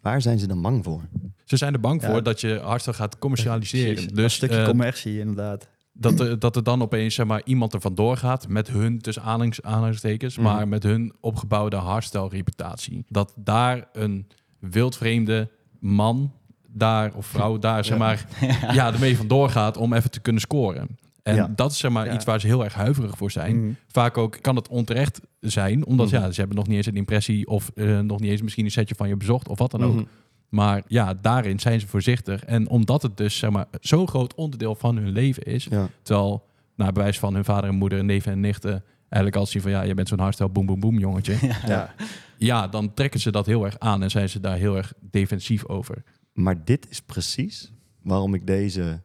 [0.00, 1.08] waar zijn ze dan bang voor?
[1.44, 2.10] Ze zijn er bang Ja.
[2.10, 3.92] voor dat je hardstyle gaat commercialiseren.
[3.92, 5.68] Precies, een Dus stukje eh, commercie inderdaad.
[5.92, 9.22] dat, er, dat er dan opeens zeg maar, iemand er vandoor gaat met hun, tussen
[9.22, 10.46] aanhalings- aanhalingstekens, Mhm.
[10.46, 13.04] maar met hun opgebouwde hardstyle reputatie.
[13.08, 14.26] Dat daar een
[14.58, 16.32] wildvreemde man
[16.68, 18.04] daar of vrouw daar zeg Ja.
[18.04, 18.26] maar
[18.74, 18.92] ja.
[18.92, 20.98] ermee vandoor gaat om even te kunnen scoren.
[21.28, 21.52] En Ja.
[21.56, 22.14] dat is zeg maar Ja.
[22.14, 23.60] iets waar ze heel erg huiverig voor zijn.
[23.62, 23.72] Mhm.
[23.86, 26.16] Vaak ook kan het onterecht zijn, omdat Mhm.
[26.16, 28.70] ja, ze hebben nog niet eens een impressie of eh, nog niet eens misschien een
[28.70, 29.94] setje van je bezocht of wat dan ook.
[29.94, 30.04] Mhm.
[30.48, 32.44] Maar ja, daarin zijn ze voorzichtig.
[32.44, 35.88] En omdat het dus zeg maar, zo'n groot onderdeel van hun leven is, Ja.
[36.02, 39.70] terwijl naar bewijs van hun vader en moeder, neven en nichten, eigenlijk als zien van
[39.70, 41.34] ja, je bent zo'n hardstyle boem boem boem jongetje.
[41.66, 41.94] Ja.
[42.38, 45.66] ja, dan trekken ze dat heel erg aan en zijn ze daar heel erg defensief
[45.66, 46.02] over.
[46.32, 49.00] Maar dit is precies waarom ik deze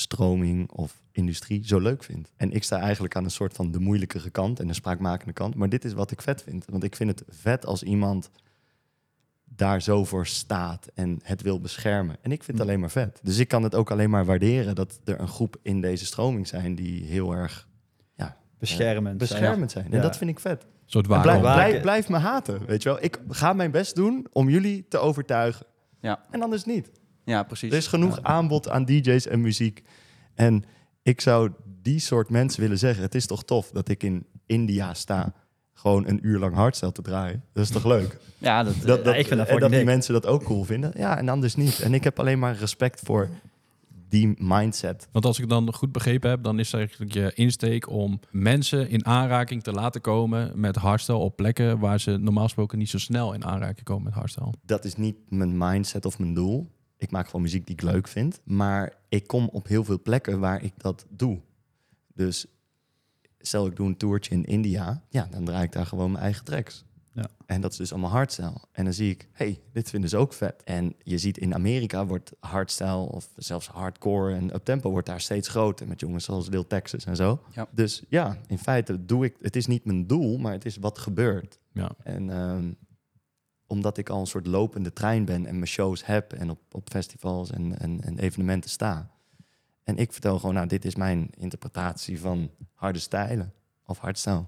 [0.00, 2.30] stroming of industrie zo leuk vind.
[2.36, 5.54] En ik sta eigenlijk aan een soort van de moeilijkere kant en de spraakmakende kant.
[5.54, 6.64] Maar dit is wat ik vet vind.
[6.68, 8.30] Want ik vind het vet als iemand
[9.44, 12.16] daar zo voor staat en het wil beschermen.
[12.22, 13.20] En ik vind het alleen maar vet.
[13.22, 16.48] Dus ik kan het ook alleen maar waarderen dat er een groep in deze stroming
[16.48, 17.68] zijn die heel erg
[18.58, 19.18] Beschermend.
[19.18, 19.84] beschermend zijn.
[19.84, 20.00] En Ja.
[20.02, 20.66] dat vind ik vet.
[20.86, 21.26] Soort En waarom.
[21.40, 23.02] blijf, Waar- blijf, blijf me haten, weet je wel.
[23.02, 25.66] Ik ga mijn best doen om jullie te overtuigen.
[26.00, 26.24] Ja.
[26.30, 26.90] En anders niet.
[27.30, 27.70] Ja, precies.
[27.70, 29.82] Er is genoeg aanbod aan DJ's en muziek.
[30.34, 30.64] En
[31.02, 31.50] ik zou
[31.82, 35.32] die soort mensen willen zeggen: Het is toch tof dat ik in India sta.
[35.72, 37.44] Gewoon een uur lang hardstyle te draaien.
[37.52, 38.18] Dat is toch leuk?
[38.38, 39.86] ja, dat, Dat, dat, ik vind dat en dat die dik.
[39.86, 40.92] mensen dat ook cool vinden.
[40.96, 41.80] Ja, en anders niet.
[41.80, 43.28] En ik heb alleen maar respect voor
[44.08, 45.08] die mindset.
[45.12, 48.88] Want als ik het dan goed begrepen heb, dan is eigenlijk je insteek om mensen
[48.88, 52.98] in aanraking te laten komen met hardstyle op plekken waar ze normaal gesproken niet zo
[52.98, 54.52] snel in aanraking komen met hardstyle.
[54.64, 56.70] Dat is niet mijn mindset of mijn doel.
[57.00, 58.40] Ik maak gewoon muziek die ik leuk vind.
[58.44, 61.40] Maar ik kom op heel veel plekken waar ik dat doe.
[62.14, 62.46] Dus
[63.38, 65.02] stel ik doe een toertje in India.
[65.08, 66.84] Ja, dan draai ik daar gewoon mijn eigen tracks.
[67.12, 67.28] Ja.
[67.46, 68.56] En dat is dus allemaal hardstyle.
[68.72, 70.62] En dan zie ik, hey, dit vinden ze ook vet.
[70.64, 75.48] En je ziet in Amerika wordt hardstyle of zelfs hardcore en uptempo wordt daar steeds
[75.48, 75.88] groter.
[75.88, 77.42] Met jongens zoals Lil Texas en zo.
[77.50, 77.68] Ja.
[77.70, 80.98] Dus ja, in feite doe ik, het is niet mijn doel, maar het is wat
[80.98, 81.58] gebeurt.
[81.72, 81.90] Ja.
[82.02, 82.72] En ehm,
[83.70, 86.88] omdat ik al een soort lopende trein ben en mijn shows heb en op, op
[86.90, 89.10] festivals en, en, en evenementen sta.
[89.84, 93.52] En ik vertel gewoon, nou, dit is mijn interpretatie van harde stijlen
[93.86, 94.44] of hardstyle.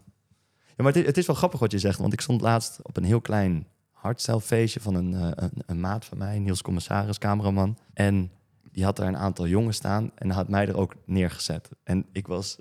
[0.66, 2.82] Ja, maar het, is- het is wel grappig wat je zegt, want ik stond laatst
[2.82, 6.62] op een heel klein hardstyle feestje van een, eh, een, een maat van mij, Niels
[6.62, 7.78] Commissaris, cameraman.
[7.94, 8.30] En
[8.72, 11.68] die had daar een aantal jongens staan en had mij er ook neergezet.
[11.84, 12.58] En ik was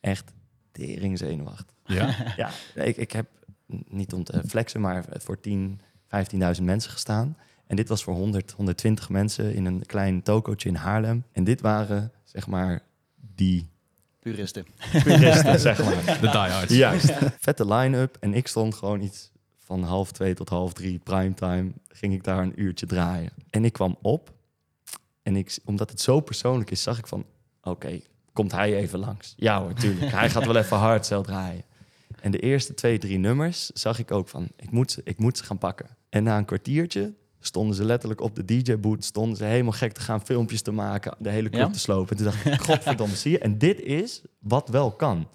[0.00, 0.32] echt
[0.70, 1.76] tering zenuwachtig.
[1.84, 2.14] Ja.
[2.36, 3.26] Ja, ik, ik heb
[3.88, 5.80] niet om te flexen, maar voor 10,
[6.56, 7.36] 15.000 mensen gestaan.
[7.66, 11.24] En dit was voor 100, 120 mensen in een klein tokootje in Haarlem.
[11.32, 12.82] En dit waren, zeg maar,
[13.34, 13.70] die
[14.22, 14.66] Puristen.
[15.04, 16.20] puristen, zeg maar.
[16.20, 16.74] De diehards.
[16.74, 17.12] Juist.
[17.38, 18.16] Vette line-up.
[18.20, 22.38] En ik stond gewoon iets van half twee tot half drie, primetime, ging ik daar
[22.38, 23.30] een uurtje draaien.
[23.50, 24.32] En ik kwam op.
[25.22, 27.24] En ik, omdat het zo persoonlijk is, zag ik van...
[27.62, 28.00] Oké,
[28.32, 29.34] komt hij even langs?
[29.36, 30.12] Ja hoor, tuurlijk.
[30.12, 31.64] hij gaat wel even hardcell draaien.
[32.22, 34.48] En de eerste twee, drie nummers zag ik ook van...
[34.56, 35.86] Ik moet, ze- ik moet ze gaan pakken.
[36.08, 39.04] En na een kwartiertje stonden ze letterlijk op de DJ-boot...
[39.04, 41.16] stonden ze helemaal gek te gaan filmpjes te maken...
[41.18, 41.70] de hele club Ja?
[41.70, 42.10] te slopen.
[42.10, 43.38] En toen dacht ik, godverdomme, zie je?
[43.38, 45.28] En dit is wat wel kan.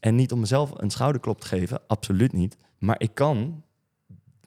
[0.00, 2.56] En niet om mezelf een schouderklop te geven, absoluut niet.
[2.78, 3.62] Maar ik kan,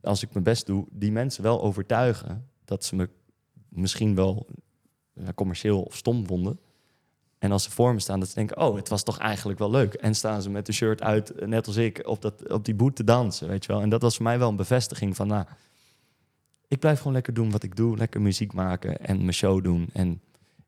[0.02, 3.10] als ik mijn best doe, die mensen wel overtuigen dat ze me
[3.69, 4.48] misschien wel
[5.13, 6.60] ja, commercieel of stom vonden.
[7.45, 9.71] En als ze voor me staan, dat ze denken, oh, het was toch eigenlijk wel
[9.71, 9.93] leuk.
[9.93, 12.75] En staan ze met de shirt uit, eh, net als ik, op, dat, op die
[12.75, 13.81] boot te dansen, weet je wel.
[13.81, 15.45] En dat was voor mij wel een bevestiging van, nou,
[16.67, 17.97] ik blijf gewoon lekker doen wat ik doe.
[17.97, 19.89] Lekker muziek maken en mijn show doen.
[19.93, 20.21] En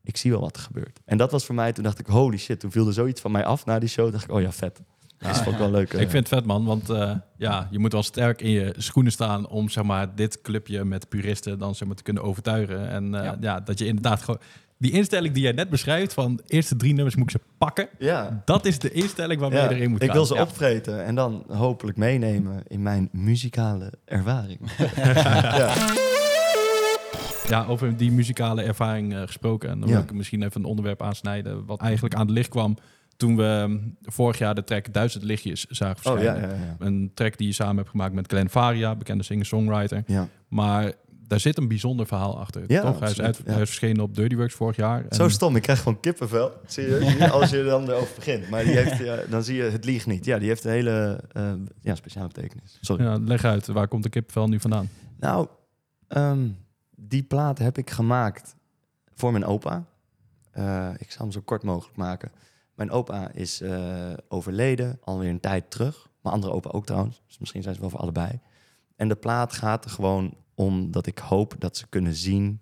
[0.04, 1.00] ik zie wel wat er gebeurt.
[1.06, 3.32] En dat was voor mij, toen dacht ik, holy shit, toen viel er zoiets van
[3.32, 4.12] mij af na die show.
[4.12, 4.82] dacht ik, oh ja, vet.
[5.18, 5.94] Dat is ook wel leuk.
[5.94, 6.02] eh.
[6.02, 6.66] Ik vind het vet, man.
[6.66, 10.42] Want eh, ja, je moet wel sterk in je schoenen staan om zeg maar, dit
[10.42, 12.90] clubje met puristen dan zeg maar, te kunnen overtuigen.
[12.90, 13.38] En eh, ja.
[13.40, 13.60] Ja.
[13.60, 14.40] dat je inderdaad gewoon...
[14.80, 17.88] Die instelling die jij net beschrijft, van eerste drie nummers moet ik ze pakken.
[18.00, 20.16] Ja, Dat is de instelling waarmee Ja, je erin moet ik gaan.
[20.16, 20.42] wil ze Ja.
[20.42, 24.60] opvreten en dan hopelijk meenemen in mijn muzikale ervaring.
[25.58, 25.74] ja.
[27.48, 29.70] Ja, over die muzikale ervaring eh, gesproken.
[29.70, 31.66] En dan wil ik misschien even een onderwerp aansnijden...
[31.66, 32.78] wat eigenlijk aan het licht kwam
[33.18, 36.50] toen we mm, vorig jaar de track Duizend Lichtjes zagen Oh verschijnen.
[36.50, 36.76] ja, ja, ja.
[36.80, 40.04] Een track die je samen hebt gemaakt met Glenn Faria, bekende singer-songwriter.
[40.08, 40.28] ja.
[40.48, 40.92] Maar
[41.28, 43.00] daar zit een bijzonder verhaal achter, Ja, toch?
[43.00, 43.52] Hij is, uit, ja.
[43.52, 45.06] hij is verschenen op Dirty Works vorig jaar.
[45.06, 46.52] En- Zo stom, ik krijg gewoon kippenvel.
[46.66, 47.00] Zie je?
[47.10, 47.30] Zie je?
[47.30, 48.50] Als je er dan erover begint.
[48.50, 50.26] Maar die heeft, ja, dan zie je, het liegt niet.
[50.26, 52.78] Ja, die heeft een hele eh, ja, speciale betekenis.
[52.82, 53.04] Sorry.
[53.04, 54.90] Ja, leg uit, waar komt de kippenvel nu vandaan?
[55.20, 55.48] Nou,
[56.08, 56.48] ehm,
[56.96, 58.56] die plaat heb ik gemaakt
[59.14, 59.86] voor mijn opa.
[60.52, 62.32] Eh, ik zal hem zo kort mogelijk maken.
[62.76, 66.08] Mijn opa is eh, overleden, alweer een tijd terug.
[66.22, 68.40] Mijn andere opa ook trouwens, dus misschien zijn ze wel voor allebei.
[68.96, 72.60] En de plaat gaat er gewoon om dat ik hoop dat ze kunnen zien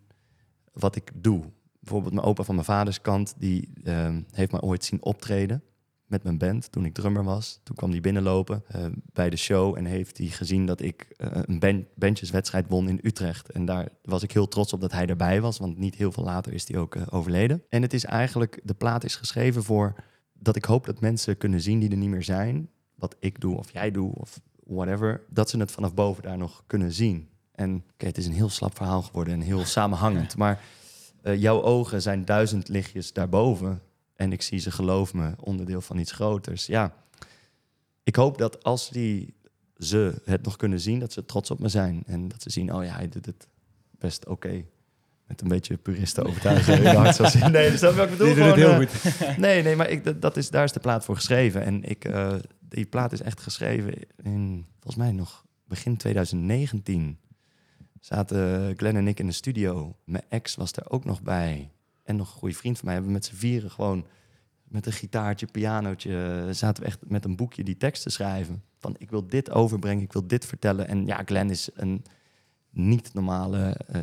[0.74, 1.44] wat ik doe.
[1.80, 5.64] Bijvoorbeeld mijn opa van mijn vaders kant, die ehm, heeft me ooit zien optreden
[6.06, 7.60] met mijn band toen ik drummer was.
[7.64, 11.30] Toen kwam hij binnenlopen eh, bij de show en heeft hij gezien dat ik eh,
[11.32, 13.52] een band, bandjeswedstrijd won in Utrecht.
[13.52, 16.24] En daar was ik heel trots op dat hij erbij was, want niet heel veel
[16.24, 17.64] later is hij ook eh, overleden.
[17.70, 19.96] En het is eigenlijk, de plaat is geschreven voor
[20.34, 23.58] dat ik hoop dat mensen kunnen zien die er niet meer zijn, wat ik doe
[23.58, 27.30] of jij doe of whatever, dat ze het vanaf boven daar nog kunnen zien.
[27.56, 30.62] En oké, het is een heel slap verhaal geworden en heel samenhangend, maar
[31.22, 33.82] eh, jouw ogen zijn duizend lichtjes daarboven.
[34.16, 36.66] En ik zie ze, geloof me, onderdeel van iets groters.
[36.66, 36.94] Ja,
[38.04, 39.34] ik hoop dat als die,
[39.78, 42.04] ze het nog kunnen zien, dat ze trots op me zijn.
[42.06, 43.48] En dat ze zien, oh ja, hij doet het
[43.92, 44.66] best oké.
[45.28, 46.84] Met een beetje puristen overtuigen.
[47.52, 48.26] nee, dat is wat ik bedoel.
[48.26, 49.38] Die Gewoon, heel eh, goed.
[49.38, 51.64] Nee, nee, maar ik, dat, dat is, daar is de plaat voor geschreven.
[51.64, 57.18] En ik, eh, die plaat is echt geschreven in, volgens mij nog begin 2019.
[58.06, 59.96] Zaten Glenn en ik in de studio.
[60.04, 61.72] Mijn ex was er ook nog bij.
[62.04, 62.94] En nog een goede vriend van mij.
[62.94, 64.06] Hebben we met z'n vieren gewoon
[64.64, 66.48] met een gitaartje, pianootje...
[66.52, 68.64] zaten we echt met een boekje die tekst te schrijven.
[68.78, 70.88] Van ik wil dit overbrengen, ik wil dit vertellen.
[70.88, 72.06] En ja, Glenn is een
[72.70, 74.02] niet normale eh,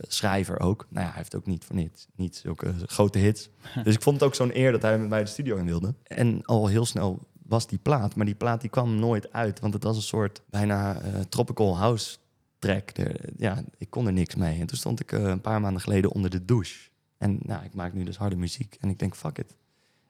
[0.00, 0.86] schrijver ook.
[0.90, 3.48] Nou ja, hij heeft ook niet voor niets, niet zulke grote hits.
[3.84, 5.94] Dus ik vond het ook zo'n eer dat hij met mij de studio in wilde.
[6.02, 9.60] En al heel snel was die plaat, maar die plaat die kwam nooit uit.
[9.60, 12.18] Want het was een soort bijna eh, tropical house
[12.58, 12.90] track.
[12.98, 14.60] Er- ja, ik kon er niks mee.
[14.60, 16.88] En toen stond ik eh, een paar maanden geleden onder de douche.
[17.18, 18.76] En nou, ik maak nu dus harde muziek.
[18.80, 19.56] En ik denk, fuck it.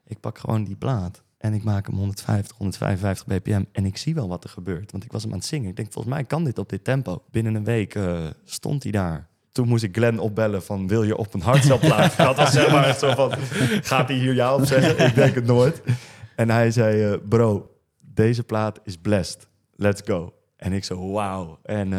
[0.05, 1.23] Ik pak gewoon die plaat.
[1.37, 3.63] En ik maak hem 150, 155 bpm.
[3.71, 4.91] En ik zie wel wat er gebeurt.
[4.91, 5.69] Want ik was hem aan het zingen.
[5.69, 7.23] Ik denk, volgens mij kan dit op dit tempo.
[7.31, 9.27] Binnen een week eh, stond hij daar.
[9.51, 12.17] Toen moest ik Glenn opbellen van, wil je op een hardcelplaat?
[12.27, 13.31] Dat was zeg maar zo van,
[13.81, 15.05] gaat hij hier ja op zeggen?
[15.07, 15.81] Ik denk het nooit.
[16.35, 17.75] En hij zei, eh, bro,
[18.13, 19.47] deze plaat is blessed.
[19.75, 20.33] Let's go.
[20.55, 21.59] En ik zo, wauw.
[21.63, 21.93] En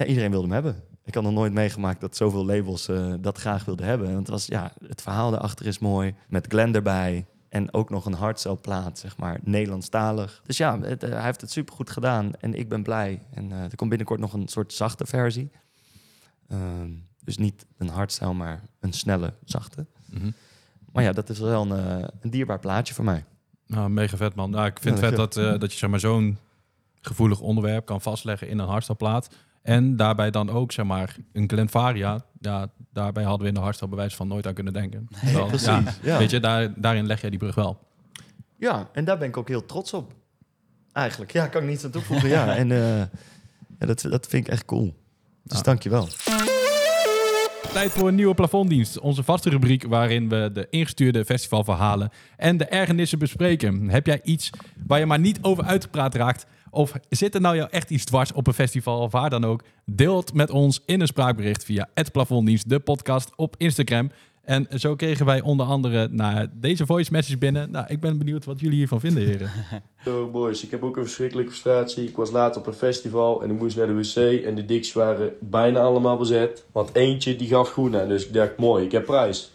[0.00, 0.82] ja, iedereen wilde hem hebben.
[1.04, 4.06] Ik had nog nooit meegemaakt dat zoveel labels eh, dat graag wilden hebben.
[4.06, 6.14] Want het, was, ja, het verhaal daarachter is mooi.
[6.28, 7.26] Met Glenn erbij.
[7.48, 10.42] En ook nog een hardcelplaat, zeg maar, Nederlandstalig.
[10.46, 12.34] Dus ja, het, eh, hij heeft het supergoed gedaan.
[12.34, 13.22] En ik ben blij.
[13.30, 15.50] En eh, er komt binnenkort nog een soort zachte versie.
[16.48, 16.90] Ehm,
[17.24, 19.86] dus niet een hardstyle, maar een snelle, zachte.
[20.06, 20.30] Mhm.
[20.92, 23.24] Maar ja, dat is wel een, een dierbaar plaatje voor mij.
[23.66, 24.50] Nou, mega vet, man.
[24.50, 26.38] Nou, ik vind Ja, het vet dat dat, dat je zeg maar, zo'n
[27.00, 29.28] gevoelig onderwerp kan vastleggen in een hardstyle-plaat.
[29.62, 32.24] En daarbij dan ook, zeg maar, een Glenfaria.
[32.40, 35.08] Ja, daarbij hadden we in de hardstyle bewijs van nooit aan kunnen denken.
[35.20, 36.18] Terwijl, precies, Ja, ja.
[36.18, 37.78] Weet je, daar, daarin leg jij die brug wel.
[38.56, 40.12] Ja, en daar ben ik ook heel trots op.
[40.92, 42.28] Eigenlijk, ja, kan ik niets aan toevoegen.
[42.28, 42.98] ja, en eh,
[43.78, 44.94] ja, dat, dat vind ik echt cool.
[45.42, 45.62] Dus Ja.
[45.64, 46.08] dankjewel.
[47.72, 48.98] Tijd voor een nieuwe plafonddienst.
[48.98, 53.88] Onze vaste rubriek waarin we de ingestuurde festivalverhalen en de ergernissen bespreken.
[53.90, 54.50] Heb jij iets
[54.86, 56.46] waar je maar niet over uitgepraat raakt?
[56.70, 59.64] Of zit er nou jou echt iets dwars op een festival of waar dan ook?
[59.84, 64.10] Deel het met ons in een spraakbericht via het plafonddienst, de podcast op Instagram.
[64.50, 67.70] En zo kregen wij onder andere naar deze voice message binnen.
[67.70, 69.50] Nou, ik ben benieuwd wat jullie hiervan vinden, heren.
[70.04, 72.08] Yo boys, ik heb ook een verschrikkelijke frustratie.
[72.08, 74.92] Ik was laat op een festival en ik moest naar de wc en de diks
[74.92, 76.64] waren bijna allemaal bezet.
[76.72, 79.52] Want eentje die gaf groen aan, dus ik dacht mooi, ik heb prijs.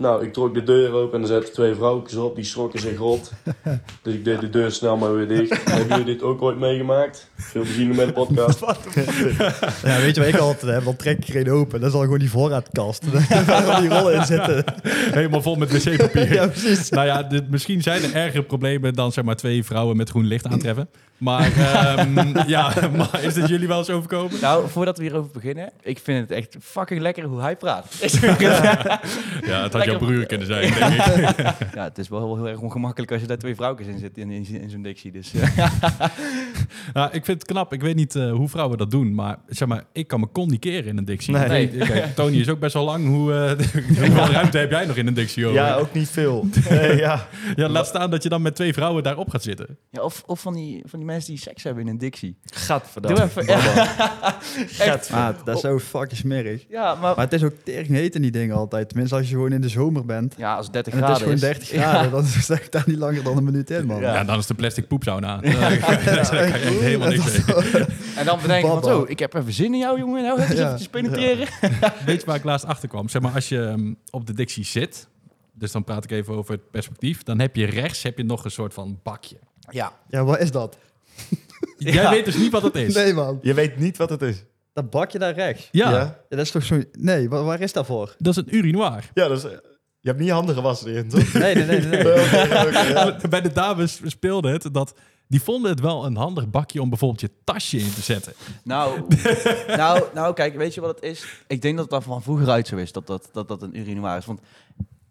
[0.00, 2.98] Nou, ik trok de deur open en er zaten twee vrouwtjes op, die schrokken zich
[2.98, 3.32] rot.
[4.02, 5.70] Dus ik deed de deur snel maar weer dicht.
[5.70, 7.29] Hebben jullie dit ook ooit meegemaakt?
[7.40, 8.60] Veel plezier met de podcast.
[9.84, 10.84] Ja, weet je wat ik altijd heb?
[10.84, 11.80] Dan trek ik er een open.
[11.80, 13.04] Dat is al gewoon die voorraadkast.
[13.46, 14.64] Waar al die rollen in zitten.
[15.10, 16.32] Helemaal vol met wc-papier.
[16.32, 16.88] Ja, precies.
[16.88, 20.26] Nou ja, dit, misschien zijn er ergere problemen dan zeg maar twee vrouwen met groen
[20.26, 20.88] licht aantreffen.
[21.16, 24.40] Maar ehm, ja, maar is dit jullie wel eens overkomen?
[24.40, 27.86] Nou, voordat we hierover beginnen, ik vind het echt fucking lekker hoe hij praat.
[29.46, 31.46] Ja, het had jouw broer kunnen zijn, denk ik.
[31.74, 34.18] ja, het is wel heel, heel erg ongemakkelijk als je daar twee vrouwtjes in zit
[34.18, 35.12] in, in, in zo'n dictie.
[35.12, 35.68] Dus eh,
[36.92, 37.72] Nou, ik vind het knap.
[37.72, 40.48] Ik weet niet eh, hoe vrouwen dat doen, maar zeg maar, ik kan me kon
[40.48, 41.34] niet keren in een dictie.
[41.34, 41.68] Nee.
[41.68, 43.06] Kijk, Tony is ook best wel lang.
[43.06, 43.66] Hoe, eh,
[43.98, 45.46] hoeveel ruimte heb jij nog in een dictie?
[45.48, 46.46] Ja, ook niet veel.
[46.70, 47.26] Nee, ja.
[47.56, 49.78] Ja, laat staan dat je dan met twee vrouwen daarop gaat zitten.
[49.90, 52.36] ja, of, of van, die, van die mensen die seks hebben in een dictie.
[52.44, 53.18] Gadverdamme.
[53.18, 53.46] Doe even.
[53.46, 53.86] Ja,
[54.92, 55.10] echt.
[55.10, 56.64] Maar dat is zo fucking smerig.
[56.68, 58.88] Ja, maar, Maar het is ook tering heet in die dingen altijd.
[58.88, 60.34] Tenminste, als je gewoon in de zomer bent.
[60.36, 62.10] ja, als het 30 En het is graden gewoon 30 graden.
[62.10, 64.00] Dan zeg ik daar niet langer dan een minuut in, man.
[64.00, 65.40] Ja, dan is de plastic poepsauna aan.
[65.40, 67.19] Daar kan je echt helemaal niks.
[68.16, 70.22] En dan bedenk je van zo, ik heb even zin in jou, jongen.
[70.22, 70.64] Nou, even Ja.
[70.64, 71.46] eventjes penetreren.
[72.06, 73.08] Weet je waar ik laatst achter kwam?
[73.08, 75.08] Zeg maar, als je ehm, op de dictie zit,
[75.52, 78.44] dus dan praat ik even over het perspectief, dan heb je rechts heb je nog
[78.44, 79.36] een soort van bakje.
[79.70, 79.92] Ja.
[80.08, 80.78] Ja, wat is dat?
[81.78, 82.10] Jij Ja.
[82.10, 82.94] weet dus niet wat het is.
[82.94, 83.38] Nee, man.
[83.42, 84.44] Je weet niet wat het is.
[84.72, 85.68] Dat bakje daar rechts.
[85.70, 86.82] Ja, Ja, dat is toch zo...
[86.92, 88.14] Nee, wa- waar is dat voor?
[88.18, 89.10] dat is een urinoir.
[89.14, 89.50] Ja, dus, eh,
[90.00, 91.32] je hebt niet je handen gewassen erin, toch?
[91.32, 91.80] Nee, nee, nee.
[91.80, 92.12] nee, nee.
[92.24, 93.16] Oké, oké, ja.
[93.28, 94.94] Bij de dames speelde het dat
[95.30, 98.32] die vonden het wel een handig bakje om bijvoorbeeld je tasje in te zetten.
[98.64, 99.00] Nou,
[99.66, 101.42] nou, nou, kijk, weet je wat het is?
[101.46, 104.16] Ik denk dat dat van vroeger uit zo is, dat dat, dat, dat een urinoir
[104.16, 104.24] is.
[104.26, 104.40] Want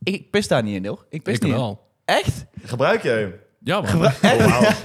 [0.03, 1.05] ik, ik pis daar niet in, hoor.
[1.09, 1.57] Ik pis Ik niet in.
[1.57, 1.87] wel.
[2.05, 2.45] Echt?
[2.63, 3.33] Gebruik jij hem?
[3.63, 4.05] Ja, man.
[4.05, 4.69] Oh.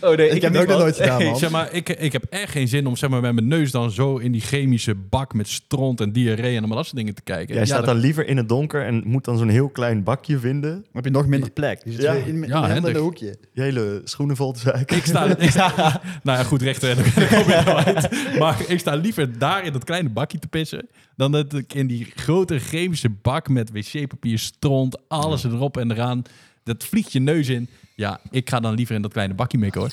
[0.00, 1.36] Oh nee, Ik heb het ook nog nooit gedaan, man.
[1.36, 3.90] Zeg maar, ik, ik heb echt geen zin om zeg maar, met mijn neus dan
[3.90, 7.22] zo in die chemische bak met stront en diarree en allemaal dat soort dingen te
[7.22, 7.48] kijken.
[7.48, 10.02] Jij Ja, staat dat- dan liever in het donker en moet dan zo'n heel klein
[10.02, 10.70] bakje vinden.
[10.72, 11.84] Dan heb je nog minder plek.
[11.84, 12.12] Dus Ja.
[12.12, 12.24] ja.
[12.24, 12.96] in, in, Ja, in een handig.
[12.96, 13.36] hoekje.
[13.52, 14.96] Je hele schoenen vol te zeiken.
[14.96, 18.08] Ik sta, ik sta nou ja, goed recht, hè, daar kom ik wel uit.
[18.38, 21.86] Maar ik sta liever daar in dat kleine bakje te pissen, dan dat ik in
[21.86, 26.22] die grote chemische bak met wc-papier, stront, alles erop en eraan.
[26.64, 27.68] Dat vliegt je neus in.
[27.94, 29.92] Ja, ik ga dan liever in dat kleine bakje mikken, hoor.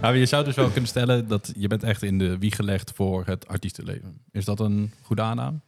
[0.00, 2.92] Nou, je zou dus wel kunnen stellen dat je bent echt in de wieg gelegd
[2.94, 4.20] voor het artiestenleven.
[4.30, 5.58] Is dat een goede aanname?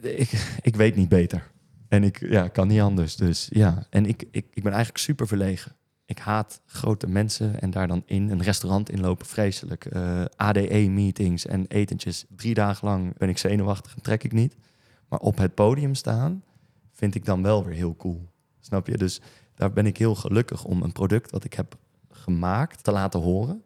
[0.00, 1.50] ik, ik weet niet beter.
[1.88, 3.16] En ik ja, kan niet anders.
[3.16, 5.76] Dus ja, en ik, ik, ik ben eigenlijk super verlegen.
[6.06, 9.26] Ik haat grote mensen en daar dan in een restaurant inlopen.
[9.26, 9.84] Vreselijk.
[9.84, 12.24] Eh, ADE-meetings en etentjes.
[12.28, 14.56] Drie dagen lang ben ik zenuwachtig en trek ik niet.
[15.08, 16.42] Maar op het podium staan
[16.92, 18.32] vind ik dan wel weer heel cool.
[18.64, 18.96] Snap je?
[18.96, 19.20] Dus
[19.54, 21.76] daar ben ik heel gelukkig om een product wat ik heb
[22.10, 23.62] gemaakt te laten horen.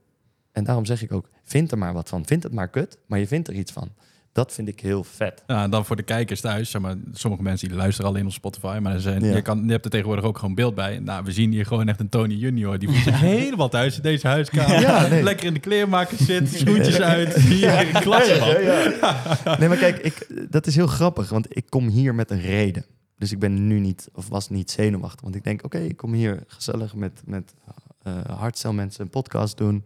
[0.53, 2.27] En daarom zeg ik ook, vind er maar wat van.
[2.27, 3.91] Vind het maar kut, maar je vindt er iets van.
[4.33, 5.43] Dat vind ik heel vet.
[5.47, 8.33] Ja, en dan voor de kijkers thuis, zeg maar, sommige mensen die luisteren alleen op
[8.33, 9.35] Spotify, maar er zijn, Ja.
[9.35, 10.99] je, kan, je hebt er tegenwoordig ook gewoon beeld bij.
[10.99, 14.03] Nou, we zien hier gewoon echt een Tony Junior, die voelt zich helemaal thuis in
[14.03, 14.81] deze huiskamer.
[14.81, 15.23] Ja, nee.
[15.23, 19.59] Lekker in de kleermaker zit, schoentjes uit, hier, klasse man.
[19.59, 22.85] Nee, maar kijk, ik, dat is heel grappig, want ik kom hier met een reden.
[23.19, 25.21] Dus ik ben nu niet, of was niet zenuwachtig.
[25.21, 27.55] Want ik denk, oké, ik kom hier gezellig met, met
[28.03, 29.85] eh hardstyle mensen een podcast doen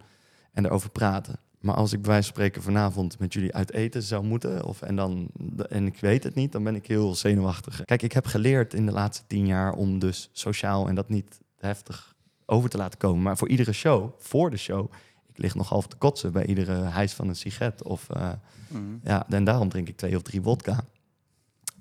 [0.53, 1.37] en erover praten.
[1.61, 4.83] Maar als ik bij wijze van spreken vanavond met jullie uit eten zou moeten, of,
[4.83, 5.29] en, dan,
[5.69, 7.85] en ik weet het niet, dan ben ik heel zenuwachtig.
[7.85, 11.41] Kijk, ik heb geleerd in de laatste tien jaar om dus sociaal en dat niet
[11.57, 12.15] heftig
[12.47, 13.23] over te laten komen.
[13.23, 14.93] Maar voor iedere show, voor de show,
[15.29, 17.83] ik lig nog half te kotsen bij iedere hijs van een sigaret.
[17.83, 18.31] Of, eh,
[18.69, 18.81] Mhm.
[19.05, 20.85] ja, en daarom drink ik twee of drie wodka.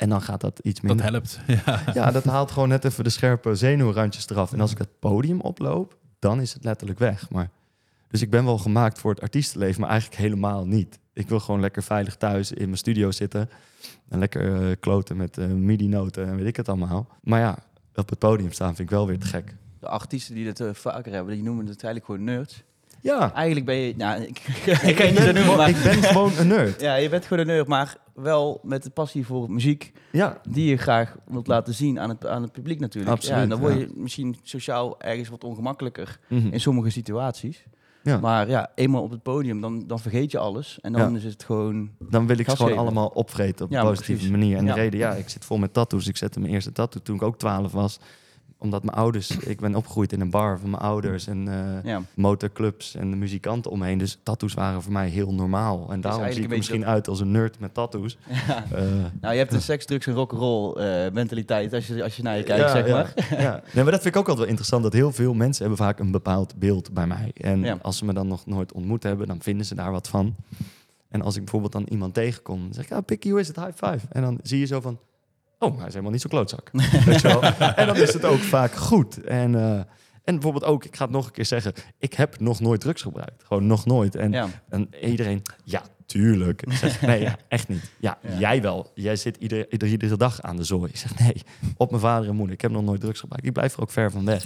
[0.02, 1.12] En dan gaat dat iets Dat minder.
[1.12, 1.40] helpt.
[1.66, 1.82] Ja.
[1.94, 4.54] Ja, dat haalt gewoon net even de scherpe zenuwrandjes eraf.
[4.54, 7.30] En als ik het podium oploop, dan is het letterlijk weg.
[7.30, 7.50] Maar,
[8.08, 11.00] dus ik ben wel gemaakt voor het artiestenleven, maar eigenlijk helemaal niet.
[11.14, 13.50] Ik wil gewoon lekker veilig thuis in mijn studio zitten.
[14.10, 17.08] En lekker eh, kloten met eh, midi-noten en weet ik het allemaal.
[17.24, 17.58] Maar ja,
[17.96, 19.56] op het podium staan vind ik wel weer te gek.
[19.80, 22.64] De artiesten die dat eh, vaker hebben, die noemen het eigenlijk gewoon nerds.
[23.02, 24.42] Ja, Eigenlijk ben je, nou, ik,
[24.98, 25.70] ben, noemen, gewoon- maar...
[25.70, 26.82] ik ben gewoon een nerd.
[26.88, 30.70] Ja, je bent gewoon een nerd, maar wel met de passie voor muziek Ja, die
[30.70, 33.14] je graag wilt laten zien aan het, aan het publiek natuurlijk.
[33.14, 33.80] Absoluut, ja, en dan word ja.
[33.80, 36.48] je misschien sociaal ergens wat ongemakkelijker Mhm.
[36.54, 37.64] in sommige situaties.
[38.04, 38.20] Ja.
[38.20, 40.80] Maar ja, eenmaal op het podium, dan, dan vergeet je alles.
[40.82, 41.18] En dan Ja.
[41.18, 41.90] is het gewoon...
[42.10, 44.32] dan wil ik ze Gas gewoon allemaal opvreten op een Ja, positieve precies.
[44.38, 44.58] manier.
[44.58, 46.08] En de reden, ja, ik zit vol met tattoos.
[46.08, 48.00] Ik zette mijn eerste tattoo toen ik ook 12 was.
[48.62, 52.02] Omdat mijn ouders, ik ben opgegroeid in een bar van mijn ouders en eh, Ja,
[52.14, 53.98] motorclubs en de muzikanten omheen.
[53.98, 55.92] Dus tattoos waren voor mij heel normaal.
[55.92, 58.18] En daarom zie ik er misschien uit als een nerd met tattoos.
[58.48, 58.64] ja.
[58.72, 58.84] Eh,
[59.22, 62.38] Nou, je hebt een seks, drugs en rock'n'roll eh mentaliteit als je, als je naar
[62.38, 63.14] je kijkt, ja, zeg maar.
[63.42, 63.64] ja.
[63.74, 64.84] Nee, maar dat vind ik ook altijd wel interessant.
[64.84, 67.32] Dat heel veel mensen hebben vaak een bepaald beeld bij mij.
[67.34, 70.36] En als ze me dan nog nooit ontmoet hebben, dan vinden ze daar wat van.
[71.10, 73.56] En als ik bijvoorbeeld dan iemand tegenkom, dan zeg ik, ah, Pikkie, hoe is het?
[73.56, 74.06] High five.
[74.10, 75.00] En dan zie je zo van,
[75.62, 76.70] oh, hij is helemaal niet zo klootzak.
[77.06, 77.42] Weet je wel?
[77.74, 79.24] En dan is het ook vaak goed.
[79.24, 79.74] En, eh,
[80.24, 83.02] en bijvoorbeeld ook, ik ga het nog een keer zeggen, ik heb nog nooit drugs
[83.02, 83.44] gebruikt.
[83.44, 84.16] Gewoon nog nooit.
[84.16, 84.48] En, Ja.
[84.70, 86.62] en iedereen, ja, tuurlijk.
[86.62, 87.92] Ik zeg, nee, ja, echt niet.
[88.00, 88.38] Ja, Ja.
[88.40, 88.92] jij wel.
[88.96, 90.90] Jij zit iedere, iedere, iedere dag aan de zooi.
[90.90, 91.44] Ik zeg, nee,
[91.78, 92.54] op mijn vader en moeder.
[92.56, 93.46] Ik heb nog nooit drugs gebruikt.
[93.48, 94.44] Ik blijf er ook ver van weg.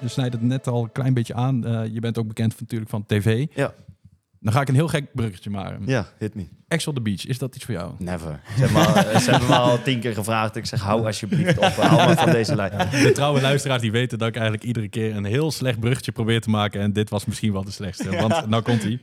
[0.00, 1.66] Je snijdt het net al een klein beetje aan.
[1.66, 3.46] Eh, je bent ook bekend natuurlijk van tv.
[3.54, 3.74] Ja.
[4.44, 5.82] Dan ga ik een heel gek bruggetje maken.
[5.86, 6.46] Ja, hit me.
[6.68, 7.92] Ex on the Beach, is dat iets voor jou?
[7.98, 8.40] Never.
[8.56, 10.56] Ze hebben, me al, ze hebben me al tien keer gevraagd.
[10.56, 11.64] Ik zeg, hou alsjeblieft op.
[11.64, 12.88] Hou maar van deze lijn.
[13.02, 16.40] De trouwe luisteraars die weten dat ik eigenlijk iedere keer een heel slecht bruggetje probeer
[16.40, 16.80] te maken.
[16.80, 18.16] En dit was misschien wel de slechtste.
[18.16, 18.98] Want nou komt hij.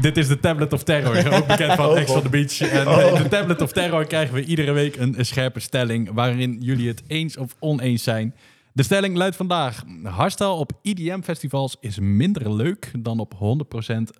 [0.00, 2.60] Dit is de Tablet of Terror, ook bekend van Ex on the Beach.
[2.60, 6.88] En in de Tablet of Terror krijgen we iedere week een scherpe stelling waarin jullie
[6.88, 8.34] het eens of oneens zijn.
[8.72, 13.38] De stelling luidt vandaag: hardstyle op IDM-festivals is minder leuk dan op 100%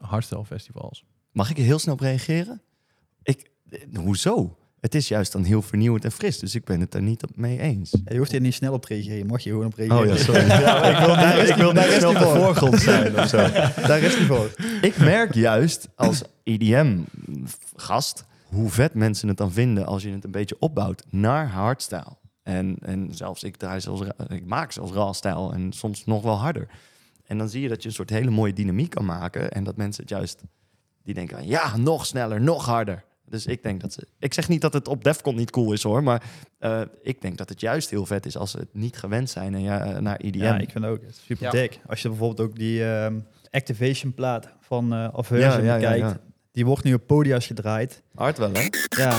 [0.01, 1.05] hardstyle-festivals.
[1.33, 2.63] Mag ik er heel snel op reageren?
[3.23, 4.57] Ik, eh, hoezo?
[4.81, 6.39] Het is juist dan heel vernieuwend en fris.
[6.39, 7.91] Dus ik ben het er niet op mee eens.
[7.91, 9.27] Ja, je hoeft hier niet snel op reageren.
[9.27, 10.11] Mag je gewoon op reageren.
[10.11, 10.47] Oh ja, sorry.
[10.63, 12.37] Ja, ik wil niet, ik wil daar snel op de voor.
[12.37, 13.37] voorgrond zijn of zo.
[13.89, 14.51] Daar is die voor.
[14.81, 20.31] Ik merk juist als EDM-gast hoe vet mensen het dan vinden als je het een
[20.31, 22.17] beetje opbouwt naar hardstyle.
[22.43, 26.69] En, en zelfs ik draai zelfs, ik maak zelfs raw-style en soms nog wel harder.
[27.27, 29.77] En dan zie je dat je een soort hele mooie dynamiek kan maken en dat
[29.77, 30.43] mensen het juist
[31.03, 33.05] die denken van, ja, nog sneller, nog harder.
[33.27, 34.07] Dus ik denk dat ze.
[34.19, 36.23] Ik zeg niet dat het op Defcon niet cool is hoor, maar
[36.59, 39.55] eh, ik denk dat het juist heel vet is als ze het niet gewend zijn
[39.55, 40.39] en ja, eh, naar EDM.
[40.43, 41.51] Ja, ik vind het ook super Ja.
[41.51, 41.81] dik.
[41.87, 45.99] Als je bijvoorbeeld ook die ehm, Activation plaat van eh Aversion Ja, ja, ja, bekijkt.
[45.99, 46.21] ja.
[46.53, 48.03] Die wordt nu op podia's gedraaid.
[48.15, 48.67] Hard wel, hè?
[48.97, 49.19] Ja.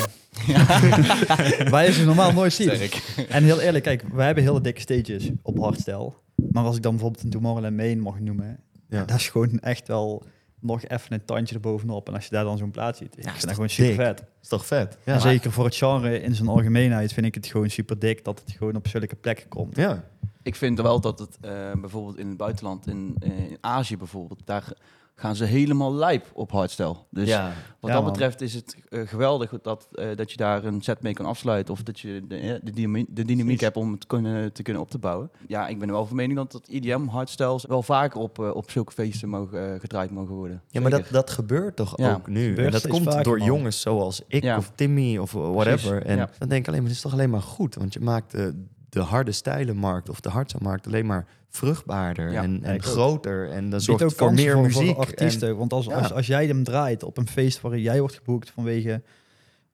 [1.69, 3.01] Waar je ze normaal nooit ziet.
[3.29, 6.13] En heel eerlijk, kijk, wij hebben hele dikke stages op hardstyle.
[6.51, 9.05] Maar als ik dan bijvoorbeeld een Tomorrowland Main mag noemen, Ja.
[9.05, 10.23] dat is gewoon echt wel
[10.59, 12.07] nog even een tandje erbovenop.
[12.07, 14.05] En als je daar dan zo'n plaat ziet, ik is vind dat gewoon super dik?
[14.05, 14.23] vet.
[14.41, 14.97] Is toch vet?
[15.05, 15.13] Ja.
[15.13, 18.41] en zeker voor het genre in zijn algemeenheid vind ik het gewoon super dik dat
[18.45, 19.75] het gewoon op zulke plekken komt.
[19.75, 20.03] Ja.
[20.43, 24.41] Ik vind wel dat het eh, bijvoorbeeld in het buitenland, in, eh, in Azië bijvoorbeeld,
[24.45, 24.73] daar
[25.23, 26.95] gaan ze helemaal lijp op hardstyle.
[27.09, 27.43] Dus ja.
[27.79, 28.11] wat Ja, dat man.
[28.11, 31.73] betreft is het eh, geweldig dat, eh, dat je daar een set mee kan afsluiten.
[31.73, 34.81] Of dat je de, eh, de, dynamiek, de dynamiek hebt om het kunnen, te kunnen
[34.81, 35.29] op te bouwen.
[35.47, 38.71] Ja, ik ben er wel van mening dat het IDM hardstyles wel vaker op, op
[38.71, 40.61] zulke feesten mogen, gedraaid mogen worden.
[40.69, 42.55] Ja, maar dat, dat gebeurt toch Ja, ook nu?
[42.55, 43.47] En dat komt vaker, door man.
[43.47, 44.57] jongens zoals ik Ja.
[44.57, 45.89] of Timmy of whatever.
[45.89, 46.29] Precies, En ja.
[46.39, 47.75] dan denk ik alleen maar, het is toch alleen maar goed?
[47.75, 48.33] Want je maakt
[48.93, 53.49] de, de harde stijlenmarkt of de hardstyle-markt alleen maar vruchtbaarder Ja, en, ja, en groter.
[53.49, 54.85] En dat Biedt zorgt ook voor meer voor, muziek.
[54.85, 55.57] voor artiesten.
[55.57, 55.97] want als, ja.
[55.97, 59.01] als, als jij hem draait op een feest waarin jij wordt geboekt vanwege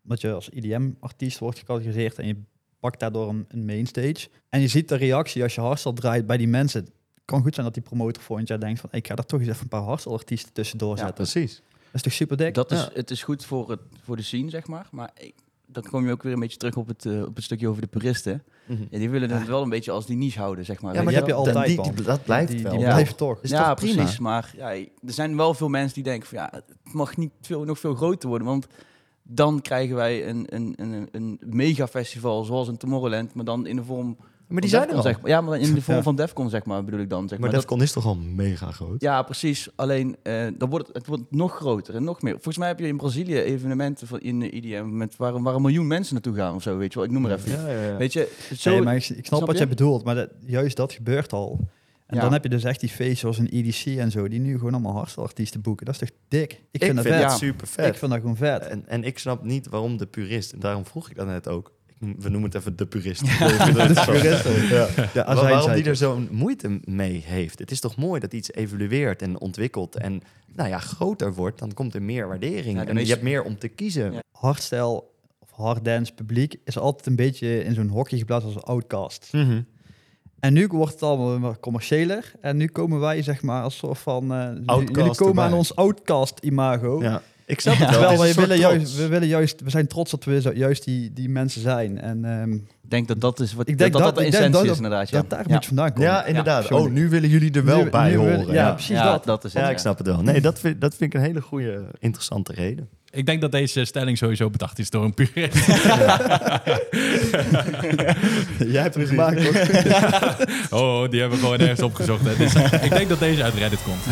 [0.01, 2.35] dat je als IDM-artiest wordt gecategoriseerd en je
[2.79, 4.27] pakt daardoor een, een mainstage.
[4.49, 6.81] En je ziet de reactie als je hardstyle draait bij die mensen.
[6.81, 6.91] Het
[7.25, 9.49] kan goed zijn dat die promotor volgend jaar denkt van ik ga daar toch eens
[9.49, 11.23] even een paar hardstyle-artiesten tussendoor Ja, zetten.
[11.23, 11.55] Precies.
[11.55, 12.53] Dat is toch super dik?
[12.53, 12.89] Dat is, Ja.
[12.93, 14.87] Het is goed voor, het, voor de scene, zeg maar.
[14.91, 15.33] Maar ik,
[15.65, 17.81] dan kom je ook weer een beetje terug op het, eh, op het stukje over
[17.81, 18.43] de puristen.
[18.89, 20.93] Ja, die willen het wel een beetje als die niche houden, zeg maar.
[20.93, 21.45] Ja, maar die je heb je wel?
[21.55, 22.03] altijd, die, die- man.
[22.03, 22.71] dat blijft die, wel.
[22.71, 22.91] die Ja.
[22.93, 23.39] blijven toch.
[23.41, 23.95] Is ja, toch prima?
[23.95, 24.19] precies.
[24.19, 27.63] Maar ja, er zijn wel veel mensen die denken van ja, het mag niet veel,
[27.63, 28.47] nog veel groter worden.
[28.47, 28.67] Want
[29.23, 33.75] dan krijgen wij een, een, een, een mega festival zoals een Tomorrowland, maar dan in
[33.75, 34.17] de vorm
[34.49, 35.01] Maar die zijn er al.
[35.01, 35.29] zeg maar.
[35.29, 36.03] Ja, maar in de vorm Ja.
[36.03, 37.19] van Defcon, zeg maar, bedoel ik dan.
[37.21, 37.49] Zeg Maar maar.
[37.49, 39.01] Dat- Defcon is toch al mega groot?
[39.01, 39.69] ja, precies.
[39.75, 42.33] Alleen eh, dan wordt het, het wordt nog groter en nog meer.
[42.33, 45.61] Volgens mij heb je in Brazilië evenementen van in de IDM met waar, waar een
[45.61, 47.07] miljoen mensen naartoe gaan of zo, weet je wel.
[47.07, 47.51] Ik noem maar even.
[47.51, 47.95] Ja, ja, ja.
[47.97, 49.57] Weet je, zo, Nee, maar ik, ik snap, snap wat je?
[49.57, 51.59] jij bedoelt, maar dat, juist dat gebeurt al.
[52.05, 52.21] En Ja.
[52.21, 54.73] dan heb je dus echt die feesten zoals een EDC en zo, die nu gewoon
[54.73, 55.85] allemaal hardstyle-artiesten boeken.
[55.85, 56.51] Dat is toch dik?
[56.51, 57.19] Ik Ik vind dat vet.
[57.21, 57.29] Ja.
[57.29, 57.97] super Ik vet.
[57.97, 58.67] vind dat gewoon vet.
[58.67, 61.71] En, en ik snap niet waarom de purist, en daarom vroeg ik dat net ook.
[61.99, 63.21] We noemen het even de purist.
[63.25, 64.67] de.
[64.69, 65.03] Ja.
[65.13, 67.59] Ja, Waar- waarom die er zo'n moeite mee heeft.
[67.59, 70.21] Het is toch mooi dat iets evolueert en ontwikkelt en
[70.55, 71.59] nou ja, groter wordt.
[71.59, 74.11] Dan komt er meer waardering Ja, de en je hebt meer om te kiezen.
[74.13, 74.21] Ja.
[74.31, 75.03] hardstyle
[75.39, 79.29] of harddance publiek is altijd een beetje in zo'n hokje geplaatst als outcast.
[79.31, 79.61] Mhm.
[80.39, 82.31] En nu wordt het allemaal commerciëler.
[82.41, 84.33] En nu komen wij, zeg maar, als soort van...
[84.33, 87.01] eh, jullie- Outcast jullie komen aan ons outcast-imago.
[87.01, 88.25] Ja, ik snap het wel.
[88.25, 91.29] Een willen juist, we, willen juist, we zijn trots dat we zo, juist die, die
[91.29, 92.01] mensen zijn.
[92.01, 94.51] En ehm, Ik denk dat dat is wat Ik dat, denk dat, dat- de essentie
[94.51, 95.09] dat- is inderdaad.
[95.09, 95.17] Ja.
[95.21, 95.53] dat daar ja.
[95.53, 96.09] moet vandaan komen.
[96.09, 96.71] Ja, inderdaad.
[96.71, 98.53] oh, nu willen jullie er wel Nu- bij nu willen- horen.
[98.53, 99.23] ja, Ja, precies Ja, dat.
[99.25, 99.61] dat is het.
[99.61, 100.21] Ja, ik snap het wel.
[100.21, 102.89] Nee, dat vind, dat vind ik een hele goede, interessante reden.
[103.11, 105.67] Ik denk dat deze stelling sowieso bedacht is door een purist.
[108.73, 109.53] Jij hebt hem gemaakt, hoor.
[110.79, 112.25] Oh, die hebben we gewoon ergens opgezocht.
[112.25, 112.35] Hè.
[112.35, 114.03] Dus ik denk dat deze uit Reddit komt.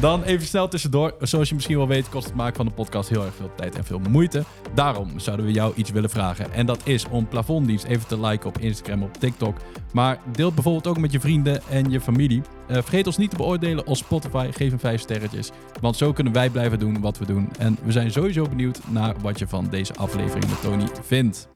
[0.00, 1.14] Dan even snel tussendoor.
[1.20, 3.76] Zoals je misschien wel weet, kost het maken van de podcast heel erg veel tijd
[3.76, 4.44] en veel moeite.
[4.74, 6.52] Daarom zouden we jou iets willen vragen.
[6.52, 9.56] En dat is om Plafonddienst even te liken op Instagram, op TikTok.
[9.92, 12.42] Maar deel bijvoorbeeld ook met je vrienden en je familie.
[12.68, 14.48] Eh, vergeet ons niet te beoordelen op Spotify.
[14.52, 15.50] Geef een vijf sterretjes.
[15.80, 17.48] Want zo kunnen wij blijven doen wat we doen.
[17.58, 21.48] En we zijn sowieso benieuwd naar wat je van deze aflevering met Tony vindt.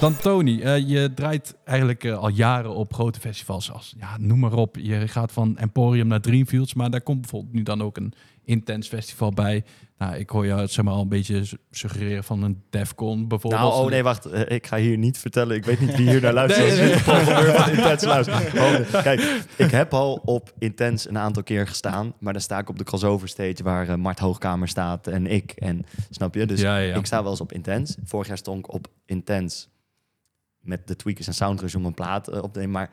[0.00, 4.38] Dan Tony, eh, je draait eigenlijk eh, al jaren op grote festivals als, ja, noem
[4.38, 4.76] maar op.
[4.76, 8.12] Je gaat van Emporium naar Dreamfields, maar daar komt bijvoorbeeld nu dan ook een
[8.44, 9.64] intens festival bij.
[9.98, 13.28] Nou, ik hoor jou het zeg maar al een beetje su- suggereren van een Defcon
[13.28, 13.62] bijvoorbeeld.
[13.62, 14.24] Nou, oh nee, wacht.
[14.26, 15.56] Eh, ik ga hier niet vertellen.
[15.56, 16.66] Ik weet niet wie hier naar luistert.
[16.66, 18.54] Nee, nee, Intens luistert.
[18.54, 19.02] Oh, nee.
[19.02, 22.14] Kijk, ik heb al op Intens een aantal keer gestaan.
[22.18, 25.52] Maar dan sta ik op de crossover stage waar eh, Mart Hoogkamer staat en ik.
[25.52, 26.46] En snap je?
[26.46, 26.94] Dus ja, ja.
[26.96, 27.96] ik sta wel eens op Intens.
[28.04, 29.68] Vorig jaar stond ik op Intens
[30.60, 32.74] met de Tweakers en Soundrush om een plaat eh, op te nemen.
[32.74, 32.90] Maar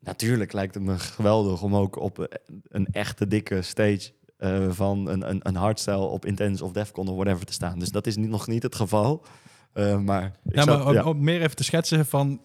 [0.00, 2.38] natuurlijk lijkt het me geweldig om ook op
[2.68, 7.14] een echte dikke stage eh, van een, een, een hardstyle op Intense of Defcon of
[7.14, 7.78] whatever te staan.
[7.78, 9.24] Dus dat is niet, nog niet het geval.
[9.72, 11.04] Eh, maar ja, zou- maar om, ja.
[11.04, 12.40] om meer even te schetsen van,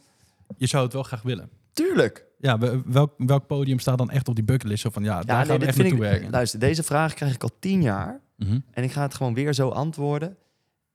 [0.57, 1.49] je zou het wel graag willen.
[1.73, 2.25] tuurlijk.
[2.39, 4.85] Ja, we- welk, welk podium staat dan echt op die bucketlist?
[4.91, 6.29] Van, ja, daar Ja, gaan nee, we echt naartoe werken.
[6.29, 8.21] luister, deze vraag krijg ik al tien jaar.
[8.37, 8.59] Mhm.
[8.71, 10.37] En ik ga het gewoon weer zo antwoorden.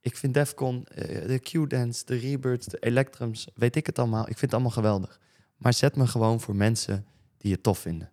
[0.01, 4.21] Ik vind Defcon, eh, de Q-Dance, de Rebirths, de Electrums, weet ik het allemaal.
[4.21, 5.19] Ik vind het allemaal geweldig.
[5.57, 7.05] Maar zet me gewoon voor mensen
[7.37, 8.11] die het tof vinden.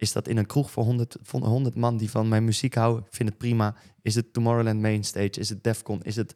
[0.00, 3.04] Is dat in een kroeg voor 100, voor 100 man die van mijn muziek houden?
[3.06, 3.74] Ik vind het prima.
[4.02, 5.30] Is het Tomorrowland Mainstage?
[5.30, 6.02] Is het Defcon?
[6.02, 6.34] Is het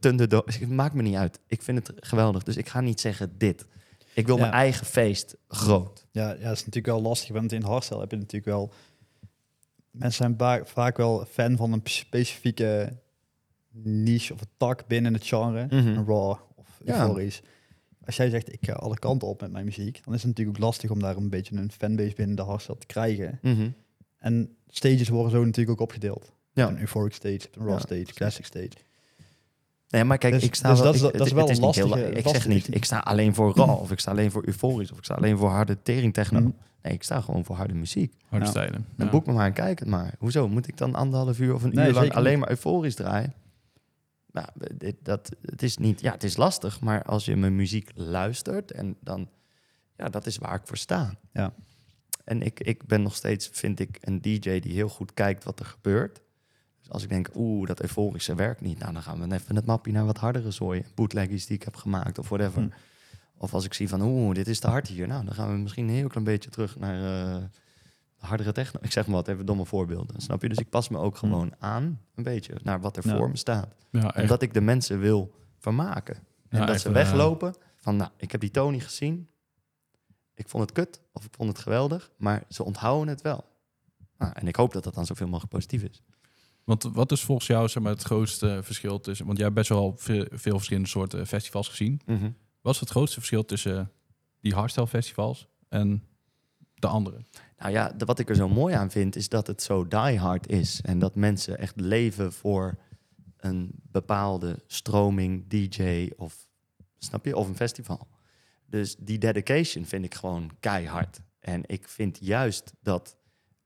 [0.00, 0.42] Thunderdome?
[0.46, 1.38] Het maakt me niet uit.
[1.46, 2.42] Ik vind het geweldig.
[2.42, 3.66] Dus ik ga niet zeggen dit.
[4.14, 4.40] Ik wil Ja.
[4.40, 6.06] mijn eigen feest groot.
[6.10, 8.72] Ja, ja, dat is natuurlijk wel lastig, want in hardstyle heb je natuurlijk wel...
[9.90, 12.98] Mensen zijn vaak wel fan van een specifieke
[13.82, 15.66] niche of een tak binnen het genre.
[15.68, 17.14] Een raw of Ja.
[18.06, 20.56] Als jij zegt, ik ga alle kanten op met mijn muziek, dan is het natuurlijk
[20.58, 23.38] ook lastig om daar een beetje een fanbase binnen de hardstyle te krijgen.
[23.42, 23.68] Mhm.
[24.18, 26.32] En stages worden zo natuurlijk ook opgedeeld.
[26.52, 26.68] Ja.
[26.68, 28.70] Een euphoric stage, een raw Ja, stage, classic stage.
[29.88, 30.92] Nee, maar kijk, Dus- ik sta dus wel...
[30.92, 32.74] dat ik- dat is het- wel het een niet heel lastige- la- Ik zeg niet,
[32.74, 35.38] ik sta alleen voor raw, of ik sta alleen voor euforisch, of ik sta alleen
[35.38, 36.40] voor harde tering techno.
[36.40, 36.50] Mhm.
[36.82, 38.14] Nee, ik sta gewoon voor harde muziek.
[38.28, 38.50] Harde Ja.
[38.50, 38.86] stijlen.
[38.96, 39.12] Dan Ja.
[39.12, 40.14] boek me maar en kijk het maar.
[40.18, 40.48] Hoezo?
[40.48, 42.40] Moet ik dan anderhalf uur of een Nee, uur lang alleen niet.
[42.40, 43.32] maar euforisch draaien?
[44.32, 46.00] Nou, dit, dat, het is niet...
[46.00, 48.70] Ja, het is lastig, maar als je mijn muziek luistert...
[48.70, 49.28] en dan...
[49.96, 51.14] Ja, dat is waar ik voor sta.
[51.32, 51.54] Ja.
[52.24, 55.60] En ik, ik ben nog steeds, vind ik, een DJ die heel goed kijkt wat
[55.60, 56.22] er gebeurt.
[56.78, 58.78] Dus als ik denk, oeh, dat euforische werkt niet...
[58.78, 60.84] nou, dan gaan we even het mapje naar wat hardere zooien.
[60.94, 62.62] Bootleggies die ik heb gemaakt of whatever.
[62.62, 62.68] Hm.
[63.36, 65.06] Of als ik zie van, oeh, dit is te hard hier.
[65.06, 67.42] Nou, dan gaan we misschien een heel klein beetje terug naar eh,
[68.22, 68.80] hardere techno.
[68.82, 70.20] Ik zeg maar wat, even domme voorbeelden.
[70.20, 70.48] Snap je?
[70.48, 73.16] Dus ik pas me ook gewoon aan, een beetje, naar wat er Ja.
[73.16, 73.74] voor me staat.
[73.90, 74.20] Ja, echt.
[74.22, 76.16] Omdat ik de mensen wil vermaken.
[76.48, 79.28] En Ja, dat ze weglopen van, nou, ik heb die Tony gezien.
[80.34, 82.10] Ik vond het kut of ik vond het geweldig.
[82.16, 83.44] Maar ze onthouden het wel.
[84.18, 86.02] Nou, en ik hoop dat dat dan zoveel mogelijk positief is.
[86.64, 89.26] Want wat is volgens jou zeg maar, het grootste verschil tussen...
[89.26, 92.00] Want jij hebt best wel veel, veel verschillende soorten festivals gezien.
[92.60, 93.90] Wat is het grootste verschil tussen
[94.40, 96.04] die hardstyle festivals en
[96.82, 97.24] de andere?
[97.58, 100.48] Nou ja, de- wat ik er zo mooi aan vind, is dat het zo diehard
[100.48, 100.80] is.
[100.80, 102.78] En dat mensen echt leven voor
[103.36, 106.46] een bepaalde stroming, DJ of,
[106.98, 108.08] snap je, of een festival.
[108.66, 111.20] Dus die dedication vind ik gewoon keihard.
[111.40, 113.16] En ik vind juist dat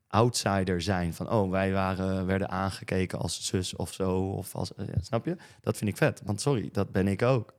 [0.08, 4.86] outsider zijn van, oh, wij waren, werden aangekeken als zus of zo, of als, eh,
[5.00, 5.36] snap je?
[5.60, 7.54] Dat vind ik vet, want sorry, dat ben ik ook.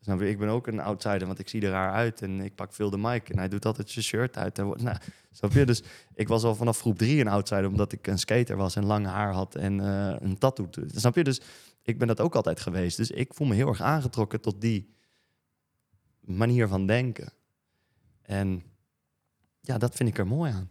[0.00, 0.28] Snap je?
[0.28, 2.90] Ik ben ook een outsider, want ik zie er raar uit en ik pak veel
[2.90, 4.58] de mic en hij doet altijd zijn shirt uit.
[4.58, 4.96] En, nou,
[5.30, 5.66] snap je?
[5.66, 5.82] Dus
[6.14, 9.06] ik was al vanaf groep drie een outsider, omdat ik een skater was en lang
[9.06, 10.68] haar had en eh, een tattoo.
[10.86, 11.24] Snap je?
[11.24, 11.40] Dus
[11.82, 12.96] ik ben dat ook altijd geweest.
[12.96, 14.94] Dus ik voel me heel erg aangetrokken tot die
[16.20, 17.32] manier van denken.
[18.22, 18.62] En
[19.60, 20.70] ja, dat vind ik er mooi aan.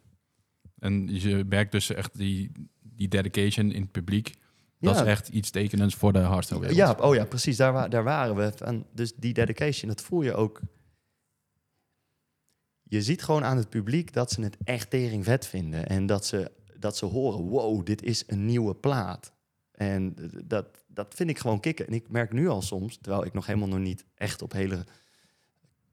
[0.79, 4.35] En je merkt dus echt die, die dedication in het publiek.
[4.85, 6.77] Dat ja, is echt iets tekenends voor de hardstyle wereld.
[6.77, 7.57] Ja, oh ja, precies.
[7.57, 8.51] Daar, wa- daar waren we.
[8.65, 10.61] En dus die dedication, dat voel je ook.
[12.83, 15.87] Je ziet gewoon aan het publiek dat ze het echt tering vet vinden.
[15.87, 19.33] En dat ze, dat ze horen, wow, dit is een nieuwe plaat.
[19.71, 20.15] En
[20.45, 21.87] dat, dat vind ik gewoon kicken.
[21.87, 24.85] En ik merk nu al soms, terwijl ik nog helemaal nog niet echt op hele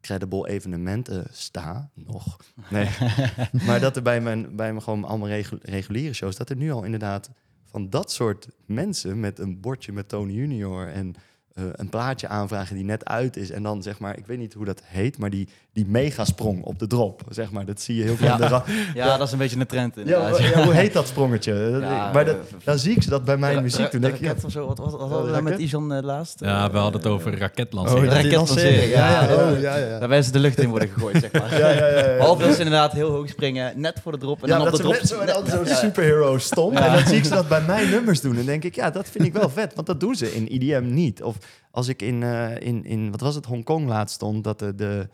[0.01, 2.37] credible evenementen sta, nog.
[2.71, 2.89] Nee.
[3.67, 6.73] maar dat er bij mijn, bij mijn gewoon allemaal regu- reguliere shows, dat er nu
[6.73, 7.31] al inderdaad
[7.73, 11.15] van dat soort mensen met een bordje met Tony Junior en
[11.53, 13.51] eh, een plaatje aanvragen die net uit is.
[13.51, 16.79] En dan zeg maar, ik weet niet hoe dat heet, maar die, die megasprong op
[16.79, 17.65] de drop, zeg maar.
[17.65, 18.37] Dat zie je heel veel Ja.
[18.37, 18.65] ra-
[18.95, 20.39] Ja, dat is een beetje een trend ja, inderdaad.
[20.39, 21.79] ja, hoe heet dat sprongetje?
[21.81, 24.15] Ja, maar dat, eh, dan zie ik ze dat bij mijn Ra- muziek de denk
[24.15, 24.67] ik, ja, raket of zo.
[24.67, 25.59] Wat, wat, wat hadden we de daar met?
[25.59, 26.41] Isan eh, laatst?
[26.41, 28.05] Ja, we hadden het over Oh, raketlancering.
[28.13, 29.51] die raketlancering, Ja, ja, ja.
[29.53, 29.89] oh, ja, ja.
[29.99, 31.59] Daar werden ze de lucht in worden gegooid, zeg maar.
[31.59, 32.17] ja, ja, ja, ja.
[32.17, 34.43] Behalve dat ze inderdaad heel hoog springen, net voor de drop.
[34.43, 35.27] En ja, dan dat op de ze drop...
[35.27, 35.75] net zo, Ja.
[35.75, 36.73] superhero stom.
[36.73, 36.87] Ja.
[36.87, 38.37] En dan zie ik ze dat bij mijn nummers doen.
[38.37, 39.75] En denk ik, ja, dat vind ik wel vet.
[39.75, 41.23] Want dat doen ze in IDM niet.
[41.23, 41.37] Of
[41.71, 45.09] als ik in, eh, in, in wat was het, Hongkong laatst stond, dat de, de,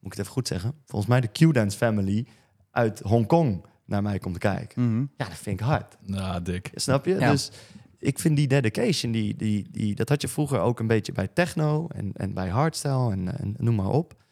[0.00, 2.26] moet ik het even goed zeggen, volgens mij de Q-Dance Family
[2.70, 4.82] uit Hongkong naar mij komt kijken.
[4.92, 5.00] Mhm.
[5.16, 5.96] Ja, dat vind ik hard.
[6.06, 6.70] Ja, dik.
[6.74, 7.14] Snap je?
[7.18, 7.30] Ja.
[7.30, 7.50] Dus
[7.98, 11.28] ik vind die dedication, die, die, die, dat had je vroeger ook een beetje bij
[11.28, 14.22] techno en, en bij hardstyle en, en noem maar op.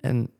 [0.00, 0.30] En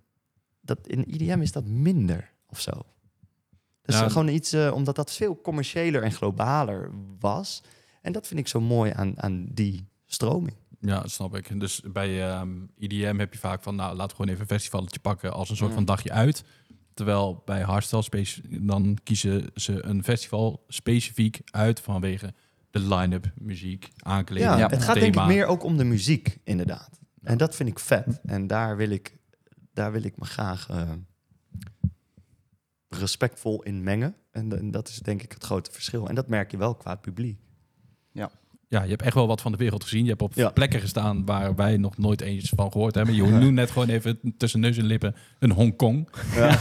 [0.61, 2.71] dat, in IDM is dat minder of zo.
[2.71, 4.09] Dat is Ja.
[4.09, 7.63] gewoon iets, eh, omdat dat veel commerciëler en globaler was.
[8.03, 10.57] En dat vind ik zo mooi aan, aan die stroming.
[10.87, 11.61] Ja, dat snap ik.
[11.61, 15.01] Dus bij ehm, IDM heb je vaak van, nou, laten we gewoon even een festivalletje
[15.01, 16.45] pakken als een soort van dagje uit.
[16.95, 18.25] Terwijl bij hardstyle
[18.61, 22.35] dan kiezen ze een festival specifiek uit vanwege
[22.71, 24.67] de line-up, muziek, aankleding, Ja, Ja.
[24.69, 25.01] het gaat thema.
[25.13, 27.01] denk ik meer ook om de muziek, inderdaad.
[27.23, 28.21] En dat vind ik vet.
[28.25, 29.17] En daar wil ik,
[29.73, 30.91] daar wil ik me graag eh,
[32.89, 34.15] respectvol in mengen.
[34.31, 36.09] En, en dat is denk ik het grote verschil.
[36.09, 37.39] En dat merk je wel qua publiek.
[38.13, 38.31] Ja,
[38.69, 40.03] je hebt echt wel wat van de wereld gezien.
[40.05, 40.51] Je hebt op Ja.
[40.51, 43.15] plekken gestaan waar wij nog nooit eens van gehoord hebben.
[43.15, 46.09] Je noemt net gewoon even tussen neus en lippen een Hongkong.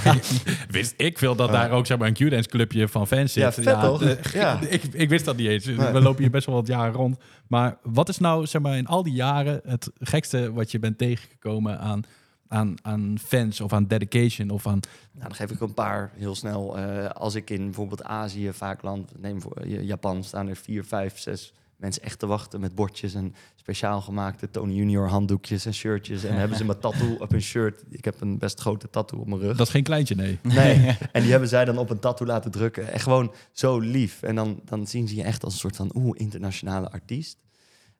[0.69, 1.53] wist ik veel dat Ja.
[1.53, 3.43] daar ook zeg maar, een Q-dance clubje van fans zit.
[3.43, 4.31] Ja, vet toch?
[4.33, 4.59] Ja.
[4.69, 5.65] ik, ik wist dat niet eens.
[5.65, 5.75] Nee.
[5.91, 7.17] We lopen hier best wel wat jaren rond.
[7.47, 10.97] Maar wat is nou zeg maar, in al die jaren het gekste wat je bent
[10.97, 12.01] tegengekomen aan,
[12.47, 14.79] aan, aan fans of aan dedication of aan...
[15.11, 16.77] Nou, dan geef ik een paar heel snel.
[16.77, 20.83] Eh, als ik in bijvoorbeeld Azië vaak land, neem voor eh, Japan, staan er vier,
[20.85, 25.73] vijf, zes mensen echt te wachten met bordjes en speciaal gemaakte Tony Junior handdoekjes en
[25.73, 26.23] shirtjes.
[26.23, 27.83] En dan hebben ze mijn tattoo op een shirt.
[27.89, 29.57] Ik heb een best grote tattoo op mijn rug.
[29.57, 30.39] Dat is geen kleintje, nee.
[30.41, 32.91] Nee, en die hebben zij dan op een tattoo laten drukken.
[32.91, 34.21] En gewoon zo lief.
[34.21, 37.37] En dan, dan zien ze je echt als een soort van oeh, internationale artiest.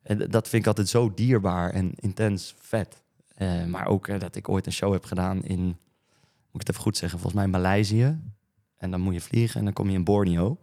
[0.02, 3.02] En dat vind ik altijd zo dierbaar en intens vet.
[3.36, 6.70] Eh, maar ook eh, dat ik ooit een show heb gedaan in, moet ik het
[6.70, 8.20] even goed zeggen, volgens mij Maleisië.
[8.78, 10.60] En dan moet je vliegen en dan kom je in Borneo.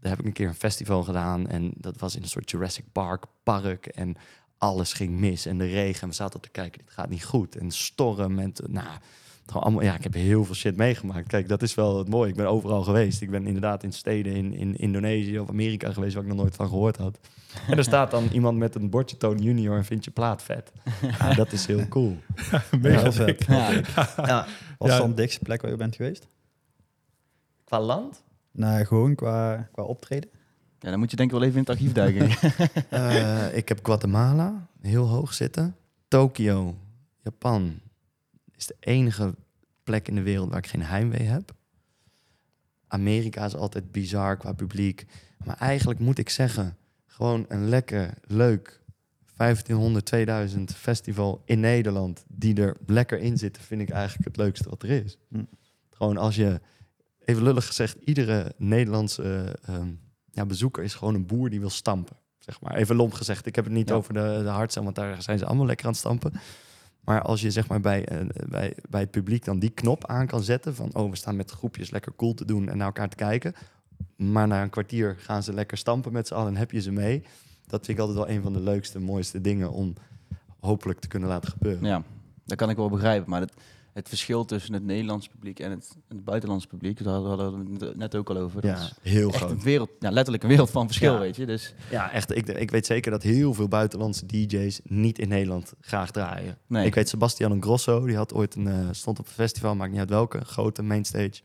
[0.00, 2.84] Daar heb ik een keer een festival gedaan en dat was in een soort Jurassic
[2.92, 3.86] Park park.
[3.86, 4.16] En
[4.58, 6.02] alles ging mis en de regen.
[6.02, 7.56] En we zaten te kijken, dit gaat niet goed.
[7.56, 8.86] En storm en nou,
[9.46, 11.28] gewoon allemaal, ja, ik heb heel veel shit meegemaakt.
[11.28, 12.30] Kijk, dat is wel het mooie.
[12.30, 13.20] Ik ben overal geweest.
[13.20, 16.56] Ik ben inderdaad in steden in, in Indonesië of Amerika geweest waar ik nog nooit
[16.56, 17.18] van gehoord had.
[17.66, 20.72] En er staat dan iemand met een bordje Tony Junior en vindt je plaat vet.
[21.18, 22.16] Ja, dat is heel cool.
[22.80, 23.44] Mega vet.
[23.44, 23.82] Ja.
[24.16, 24.46] Ja,
[24.78, 26.28] is dan de dikste plek waar je bent geweest?
[27.70, 28.22] qua land?
[28.52, 30.30] Nou, gewoon qua, qua optreden.
[30.78, 32.28] Ja, dan moet je denk ik wel even in het archief duiken.
[32.90, 35.76] Eh, ik heb Guatemala heel hoog zitten.
[36.08, 36.76] Tokio,
[37.22, 37.80] Japan
[38.56, 39.34] is de enige
[39.82, 41.54] plek in de wereld waar ik geen heimwee heb.
[42.86, 45.06] Amerika is altijd bizar qua publiek.
[45.44, 46.76] Maar eigenlijk moet ik zeggen,
[47.06, 48.80] gewoon een lekker, leuk
[49.36, 54.68] 1500, 2000 festival in Nederland die er lekker in zitten, vind ik eigenlijk het leukste
[54.68, 55.18] wat er is.
[55.28, 55.44] Hm.
[55.90, 56.60] Gewoon als je,
[57.24, 59.90] even lullig gezegd, iedere Nederlandse eh, ehm,
[60.30, 62.16] ja, bezoeker is gewoon een boer die wil stampen.
[62.38, 62.74] Zeg maar.
[62.74, 63.46] Even lomp gezegd.
[63.46, 63.94] Ik heb het niet Ja.
[63.94, 64.20] over de,
[64.70, 66.32] de want daar zijn ze allemaal lekker aan het stampen.
[67.00, 68.18] Maar als je zeg maar bij, eh,
[68.48, 71.50] bij, bij het publiek dan die knop aan kan zetten van oh, we staan met
[71.50, 73.54] groepjes lekker cool te doen en naar elkaar te kijken.
[74.16, 76.92] Maar na een kwartier gaan ze lekker stampen met z'n allen en heb je ze
[76.92, 77.22] mee.
[77.66, 79.94] Dat vind ik altijd wel een van de leukste, mooiste dingen om
[80.60, 81.84] hopelijk te kunnen laten gebeuren.
[81.84, 82.02] ja,
[82.44, 83.30] dat kan ik wel begrijpen.
[83.30, 83.52] Maar het,
[83.92, 87.96] het verschil tussen het Nederlands publiek en het, het buitenlands publiek, daar hadden we het
[87.96, 88.60] net ook al over.
[88.60, 89.50] Dat Ja, is heel echt groot.
[89.50, 91.18] een wereld, ja, letterlijk een wereld van verschil, Ja.
[91.18, 91.46] weet je.
[91.46, 92.36] Dus Ja, echt.
[92.36, 96.58] Ik, ik weet zeker dat heel veel buitenlandse DJ's niet in Nederland graag draaien.
[96.66, 96.86] nee.
[96.86, 100.00] Ik weet Sebastian Grosso, die had ooit een, eh, stond op een festival, maakt niet
[100.00, 101.40] uit welke, grote mainstage.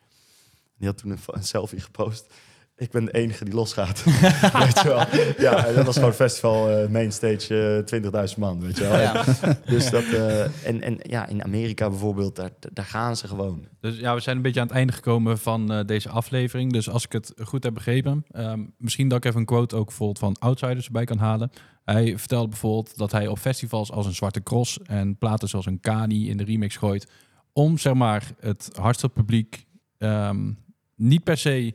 [0.77, 2.33] Die had toen een, een selfie gepost.
[2.77, 4.03] Ik ben de enige die losgaat.
[4.63, 5.05] weet je wel.
[5.37, 8.99] Ja, dat was gewoon festival eh, mainstage eh 20.000 man, weet je wel.
[8.99, 9.23] Ja.
[9.65, 13.67] Dus dat, eh, en, en ja, in Amerika bijvoorbeeld, daar, daar gaan ze gewoon.
[13.79, 16.71] Dus ja, we zijn een beetje aan het einde gekomen van eh, deze aflevering.
[16.71, 19.85] Dus als ik het goed heb begrepen, ehm, misschien dat ik even een quote ook
[19.85, 21.51] bijvoorbeeld van Outsiders erbij kan halen.
[21.83, 25.79] Hij vertelde bijvoorbeeld dat hij op festivals als een Zwarte Cross en platen zoals een
[25.79, 27.11] Kani in de remix gooit.
[27.53, 29.65] Om zeg maar het hardste publiek
[29.97, 30.51] ehm,
[30.95, 31.73] niet per se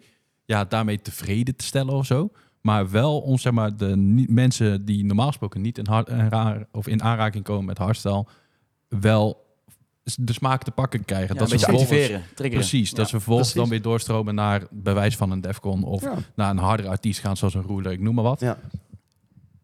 [0.51, 2.31] ja, daarmee tevreden te stellen of zo.
[2.61, 6.29] Maar wel om zeg maar, de niet, mensen die normaal gesproken niet in, hard, in
[6.29, 8.27] raar- of in aanraking komen met hardstyle,
[8.89, 9.47] wel
[10.17, 11.35] de smaak te pakken krijgen.
[11.35, 12.67] Ja, dat een ze beetje vervolgens, activeren, triggeren.
[12.69, 13.69] precies, dat ze vervolgens precies.
[13.71, 16.15] dan weer doorstromen naar bewijs van een Defcon of Ja.
[16.35, 18.41] naar een hardere artiest gaan, zoals een Ruler, ik noem maar wat.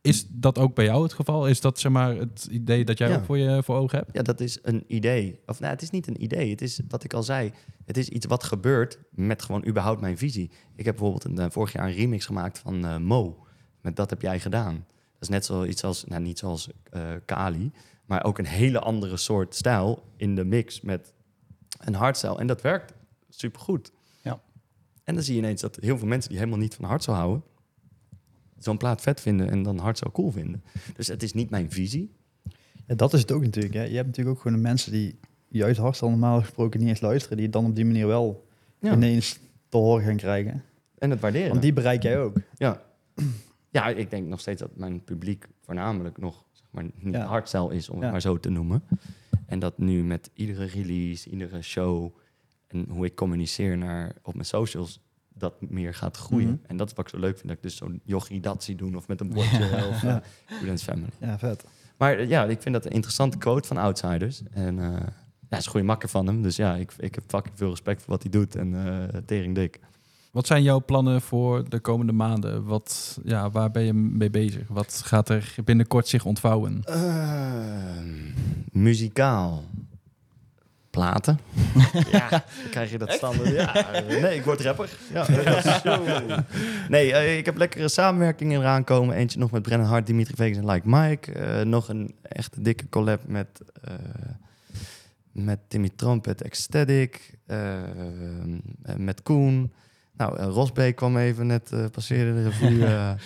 [0.07, 1.49] Is dat ook bij jou het geval?
[1.49, 3.17] Is dat zeg maar het idee dat jij Ja.
[3.17, 4.11] ook voor je voor ogen hebt?
[4.13, 5.41] Ja, dat is een idee.
[5.47, 6.51] Of nou, het is niet een idee.
[6.51, 7.53] Het is wat ik al zei.
[7.85, 10.51] Het is iets wat gebeurt met gewoon überhaupt mijn visie.
[10.77, 13.47] Ik heb bijvoorbeeld een, eh, vorig jaar een remix gemaakt van eh, Mo.
[13.81, 14.75] Met Dat heb jij gedaan.
[15.13, 17.73] Dat is net zoiets als, nou niet zoals eh, Kali,
[18.05, 21.13] maar ook een hele andere soort stijl in de mix met
[21.79, 22.39] een hardstyle.
[22.39, 22.93] En dat werkt
[23.29, 23.93] supergoed.
[24.23, 24.41] Ja.
[25.05, 27.43] En dan zie je ineens dat heel veel mensen die helemaal niet van hardstyle houden,
[28.59, 30.63] zo'n plaat vet vinden en dan hardstyle cool vinden.
[30.97, 32.11] Dus het is niet mijn visie.
[32.87, 33.75] Ja, dat is het ook natuurlijk.
[33.75, 33.83] Hè.
[33.83, 37.37] Je hebt natuurlijk ook gewoon de mensen die juist hardstyle normaal gesproken niet eens luisteren,
[37.37, 38.47] die het dan op die manier wel
[38.81, 38.93] Ja.
[38.93, 39.39] ineens
[39.69, 40.63] te horen gaan krijgen.
[40.99, 41.49] En het waarderen.
[41.49, 42.37] Want die bereik jij ook.
[42.55, 42.83] Ja.
[43.71, 47.25] ja, ik denk nog steeds dat mijn publiek voornamelijk nog zeg maar, niet Ja.
[47.27, 48.83] hardstyle is, om het maar zo te noemen.
[49.47, 52.17] En dat nu met iedere release, iedere show
[52.67, 55.01] en hoe ik communiceer naar, op mijn socials,
[55.39, 56.49] dat meer gaat groeien.
[56.49, 56.57] Mhm.
[56.67, 58.77] En dat is wat ik zo leuk vind, dat ik dus zo'n yogi dat zie
[58.77, 60.23] doen of met een bordje of Ja.
[60.51, 61.09] uh, Students Family.
[61.21, 61.65] Ja, vet.
[61.97, 64.43] Maar eh, ja, ik vind dat een interessante quote van Outsiders.
[64.51, 65.07] En eh
[65.51, 66.43] ja, is een goede makker van hem.
[66.43, 69.55] Dus ja, ik, ik heb fucking veel respect voor wat hij doet en eh tering
[69.55, 69.81] dik.
[70.33, 72.65] Wat zijn jouw plannen voor de komende maanden?
[72.65, 74.69] Wat, ja, waar ben je mee bezig?
[74.69, 76.81] Wat gaat er binnenkort zich ontvouwen?
[76.85, 78.09] Ehm,
[78.73, 79.65] muzikaal.
[80.97, 81.39] Platen.
[82.13, 83.51] ja, dan krijg je dat standaard.
[83.51, 84.89] Ja, nee, ik word rapper.
[85.13, 85.27] Ja.
[86.89, 89.17] Nee, eh, ik heb lekkere samenwerkingen eraan komen.
[89.17, 91.33] Eentje nog met Brennan Hart, Dimitri Vegas en Like Mike.
[91.33, 93.47] Eh, nog een echt dikke collab met,
[93.83, 93.93] eh,
[95.33, 97.35] met Timmy Trumpet, Ecstatic.
[98.97, 99.73] met Koen.
[100.17, 103.17] Nou, Rosbeek kwam even net eh passeerde de revue.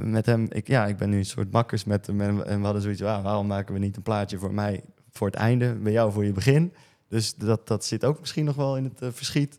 [0.16, 2.20] met hem, ik, ja, ik ben nu een soort makkers met hem.
[2.20, 4.82] En, en we hadden zoiets, ah, waarom maken we niet een plaatje voor mij
[5.18, 6.72] voor het einde, bij jou voor je begin?
[7.08, 9.58] Dus dat, dat zit ook misschien nog wel in het eh, verschiet.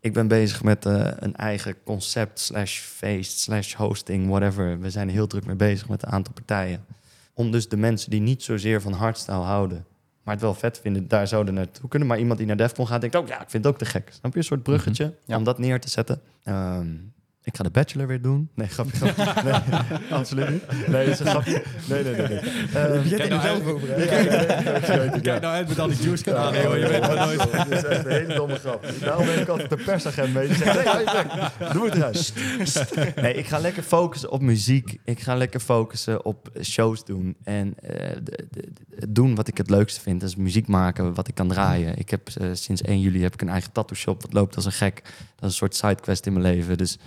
[0.00, 4.80] Ik ben bezig met eh, een eigen concept, slash feest, slash hosting, whatever.
[4.80, 6.84] We zijn heel druk mee bezig met een aantal partijen.
[7.34, 9.86] Om dus de mensen die niet zozeer van hardstyle houden,
[10.22, 12.08] maar het wel vet vinden, daar zouden naartoe kunnen.
[12.08, 14.10] Maar iemand die naar Defcon gaat, denkt ook, ja, ik vind het ook te gek.
[14.12, 14.38] Snap je?
[14.38, 15.36] Een soort bruggetje Ja.
[15.36, 16.20] om dat neer te zetten.
[16.42, 16.86] Ehm,
[17.50, 18.50] ik ga de Bachelor weer doen.
[18.54, 18.96] Nee, grapje.
[18.96, 19.42] grapje.
[19.50, 19.78] Nee,
[20.18, 20.88] absoluut niet.
[20.88, 21.62] Nee, dat is een grapje.
[21.88, 22.28] Nee, nee, nee.
[22.28, 22.38] nee.
[22.74, 26.62] Ehm, Je nou over, kijk, nee, nee, Kijk nou uit met al die juice kanalen,
[26.62, 26.78] joh.
[26.78, 27.68] Je weet nooit.
[27.70, 28.86] Is echt een hele domme grap.
[29.00, 30.46] Daarom ben ik altijd de persagent mee.
[30.46, 32.32] Die zegt, nee, doe het eruit.
[33.16, 34.98] Nee, ik ga lekker focussen op muziek.
[35.04, 37.36] Ik ga lekker focussen op shows doen.
[37.44, 38.16] En eh,
[39.08, 40.20] doen wat ik het leukste vind.
[40.20, 41.98] Dat is muziek maken, wat ik kan draaien.
[41.98, 44.20] Ik heb eh, sinds 1 juli heb ik een eigen tattoo shop.
[44.20, 45.02] Dat loopt als een gek.
[45.04, 45.12] Dat
[45.50, 46.78] is een soort sidequest in mijn leven.
[46.78, 46.98] Dus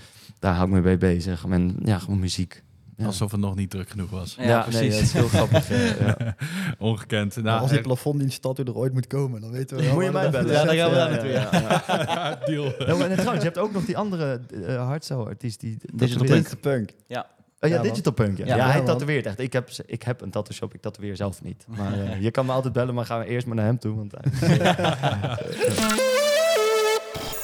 [0.43, 1.45] daar hou ik me mee bezig.
[1.49, 2.63] En ja, gewoon muziek.
[2.97, 3.05] Ja.
[3.05, 4.35] Alsof het nog niet druk genoeg was.
[4.39, 4.93] Ja, precies.
[4.93, 5.69] dat is heel grappig.
[5.71, 6.35] eh, ja.
[6.79, 7.35] Ongekend.
[7.35, 10.03] Nou, als die eh, plafonddienst tattoo er ooit moet komen, dan weten we wel Moet
[10.03, 10.51] je mij bellen?
[10.51, 12.39] Ja, daar gaan we daar naartoe, ja, ja.
[12.45, 12.63] deal.
[12.87, 15.59] Ja, maar, en trouwens, je hebt ook nog die andere uh, hardstyle-artiest.
[15.59, 16.25] Die Digital.
[16.25, 16.59] Punk.
[16.59, 16.89] Punk.
[17.07, 17.27] Ja.
[17.59, 17.81] Oh ja.
[17.81, 18.37] Digital Punk.
[18.37, 18.85] Ja, Ja, ja, ja, hij man.
[18.85, 19.39] tatoeëert echt.
[19.39, 21.65] Ik heb, ik heb een tattoo shop, ik tatoeëer zelf niet.
[21.67, 23.95] Maar eh, je kan me altijd bellen, maar gaan we eerst maar naar hem toe.
[23.95, 24.21] Want, eh,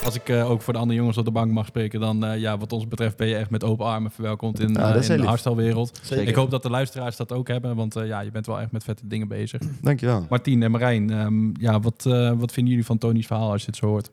[0.06, 2.40] Als ik eh, ook voor de andere jongens op de bank mag spreken, dan eh,
[2.40, 5.22] ja, wat ons betreft ben je echt met open armen verwelkomd in, Nou, eh, in
[5.22, 5.88] de.
[6.02, 6.28] Zeker.
[6.28, 8.72] Ik hoop dat de luisteraars dat ook hebben, want eh, ja, je bent wel echt
[8.72, 9.62] met vette dingen bezig.
[9.82, 10.26] dankjewel.
[10.30, 13.68] Martien en Marijn, ehm, ja, wat, eh, wat vinden jullie van Tony's verhaal als je
[13.68, 14.10] het zo hoort?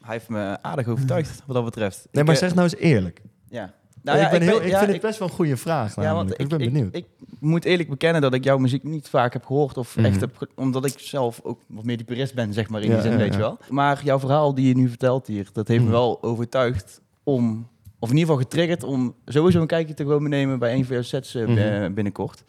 [0.00, 2.08] Hij heeft me aardig overtuigd wat dat betreft.
[2.12, 3.22] Nee, Ik, maar zeg nou eens eerlijk.
[3.48, 3.74] Ja.
[4.02, 5.94] Ik, ben heel, ik ja, vind het best wel een goede vraag.
[5.94, 6.94] Ja, want ik, ben benieuwd.
[6.94, 7.06] Ik,
[7.40, 9.76] moet eerlijk bekennen dat ik jouw muziek niet vaak heb gehoord.
[9.76, 10.04] Of Mhm.
[10.06, 12.92] echt heb omdat ik zelf ook wat meer die purist ben, zeg maar, in Ja,
[12.94, 13.34] die zin, ja, weet ja.
[13.34, 13.58] je wel.
[13.68, 15.90] Maar jouw verhaal die je nu vertelt hier, dat heeft Mhm.
[15.90, 17.68] me wel overtuigd om...
[18.00, 20.94] Of in ieder geval getriggerd om sowieso een kijkje te komen nemen bij een van
[20.94, 21.92] jouw sets Mhm.
[21.94, 22.44] binnenkort.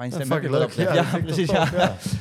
[0.00, 1.50] Mijn stem heb je wel Ja, precies.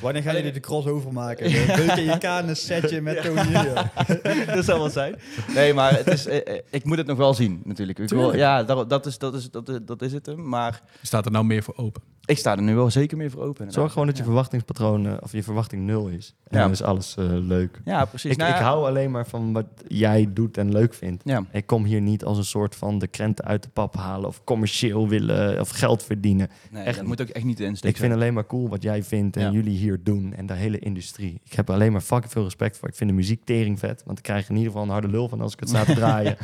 [0.02, 1.50] Wanneer gaan jullie de crossover maken?
[1.50, 3.92] De Beuken je Kaan een setje met Tony hier.
[4.56, 5.16] dat zou wel zijn.
[5.54, 8.00] Nee, maar het is, eh, eh, ik moet het nog wel zien, natuurlijk.
[8.00, 10.50] Ik wil, ja, dat, dat, is, dat, is, dat, is, dat is het hem.
[10.50, 12.02] Maar Staat er nou meer voor open?
[12.30, 13.72] Ik sta er nu wel zeker meer voor open.
[13.72, 14.28] Zorg gewoon dat je Ja.
[14.30, 16.36] verwachtingspatroon, eh, of je verwachting nul is.
[16.48, 16.64] En Ja.
[16.64, 17.82] dan is alles eh, leuk.
[17.86, 18.32] Ja, precies.
[18.32, 21.24] Ik, Nou ik ja, hou alleen maar van wat jij doet en leuk vindt.
[21.26, 24.28] Ja, Ik kom hier niet als een soort van de krenten uit de pap halen
[24.28, 26.50] of commercieel willen of geld verdienen.
[26.72, 28.84] nee, Echt dat moet ook echt niet de insteek Ik vind alleen maar cool wat
[28.84, 31.42] jij vindt en jullie hier doen en de hele industrie.
[31.46, 32.88] Ik heb er alleen maar fucking veel respect voor.
[32.90, 35.30] Ik vind de muziek tering vet, want ik krijg in ieder geval een harde lul
[35.30, 36.38] van als ik het sta te draaien.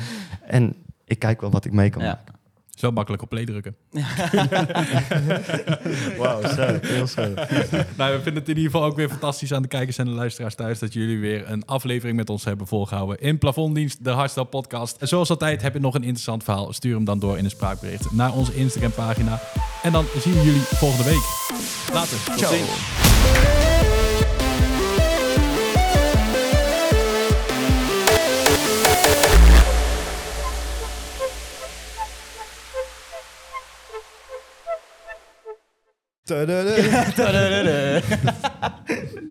[0.45, 0.75] En
[1.05, 2.15] ik kijk wel wat ik mee kan.
[2.75, 3.75] Zo makkelijk op play drukken.
[6.17, 7.35] Wauw, scherp, heel scherp.
[7.97, 10.11] nou, we vinden het in ieder geval ook weer fantastisch aan de kijkers en de
[10.11, 14.45] luisteraars thuis dat jullie weer een aflevering met ons hebben volgehouden in Plafonddienst, de Hardstyle
[14.45, 14.97] podcast.
[14.97, 17.49] En zoals altijd heb je nog een interessant verhaal, stuur hem dan door in een
[17.49, 19.41] spraakbericht naar onze Instagram pagina.
[19.83, 21.23] En dan zien we jullie volgende week.
[21.93, 22.17] Later.
[22.37, 23.94] Ciao.
[36.27, 38.01] タラララタララ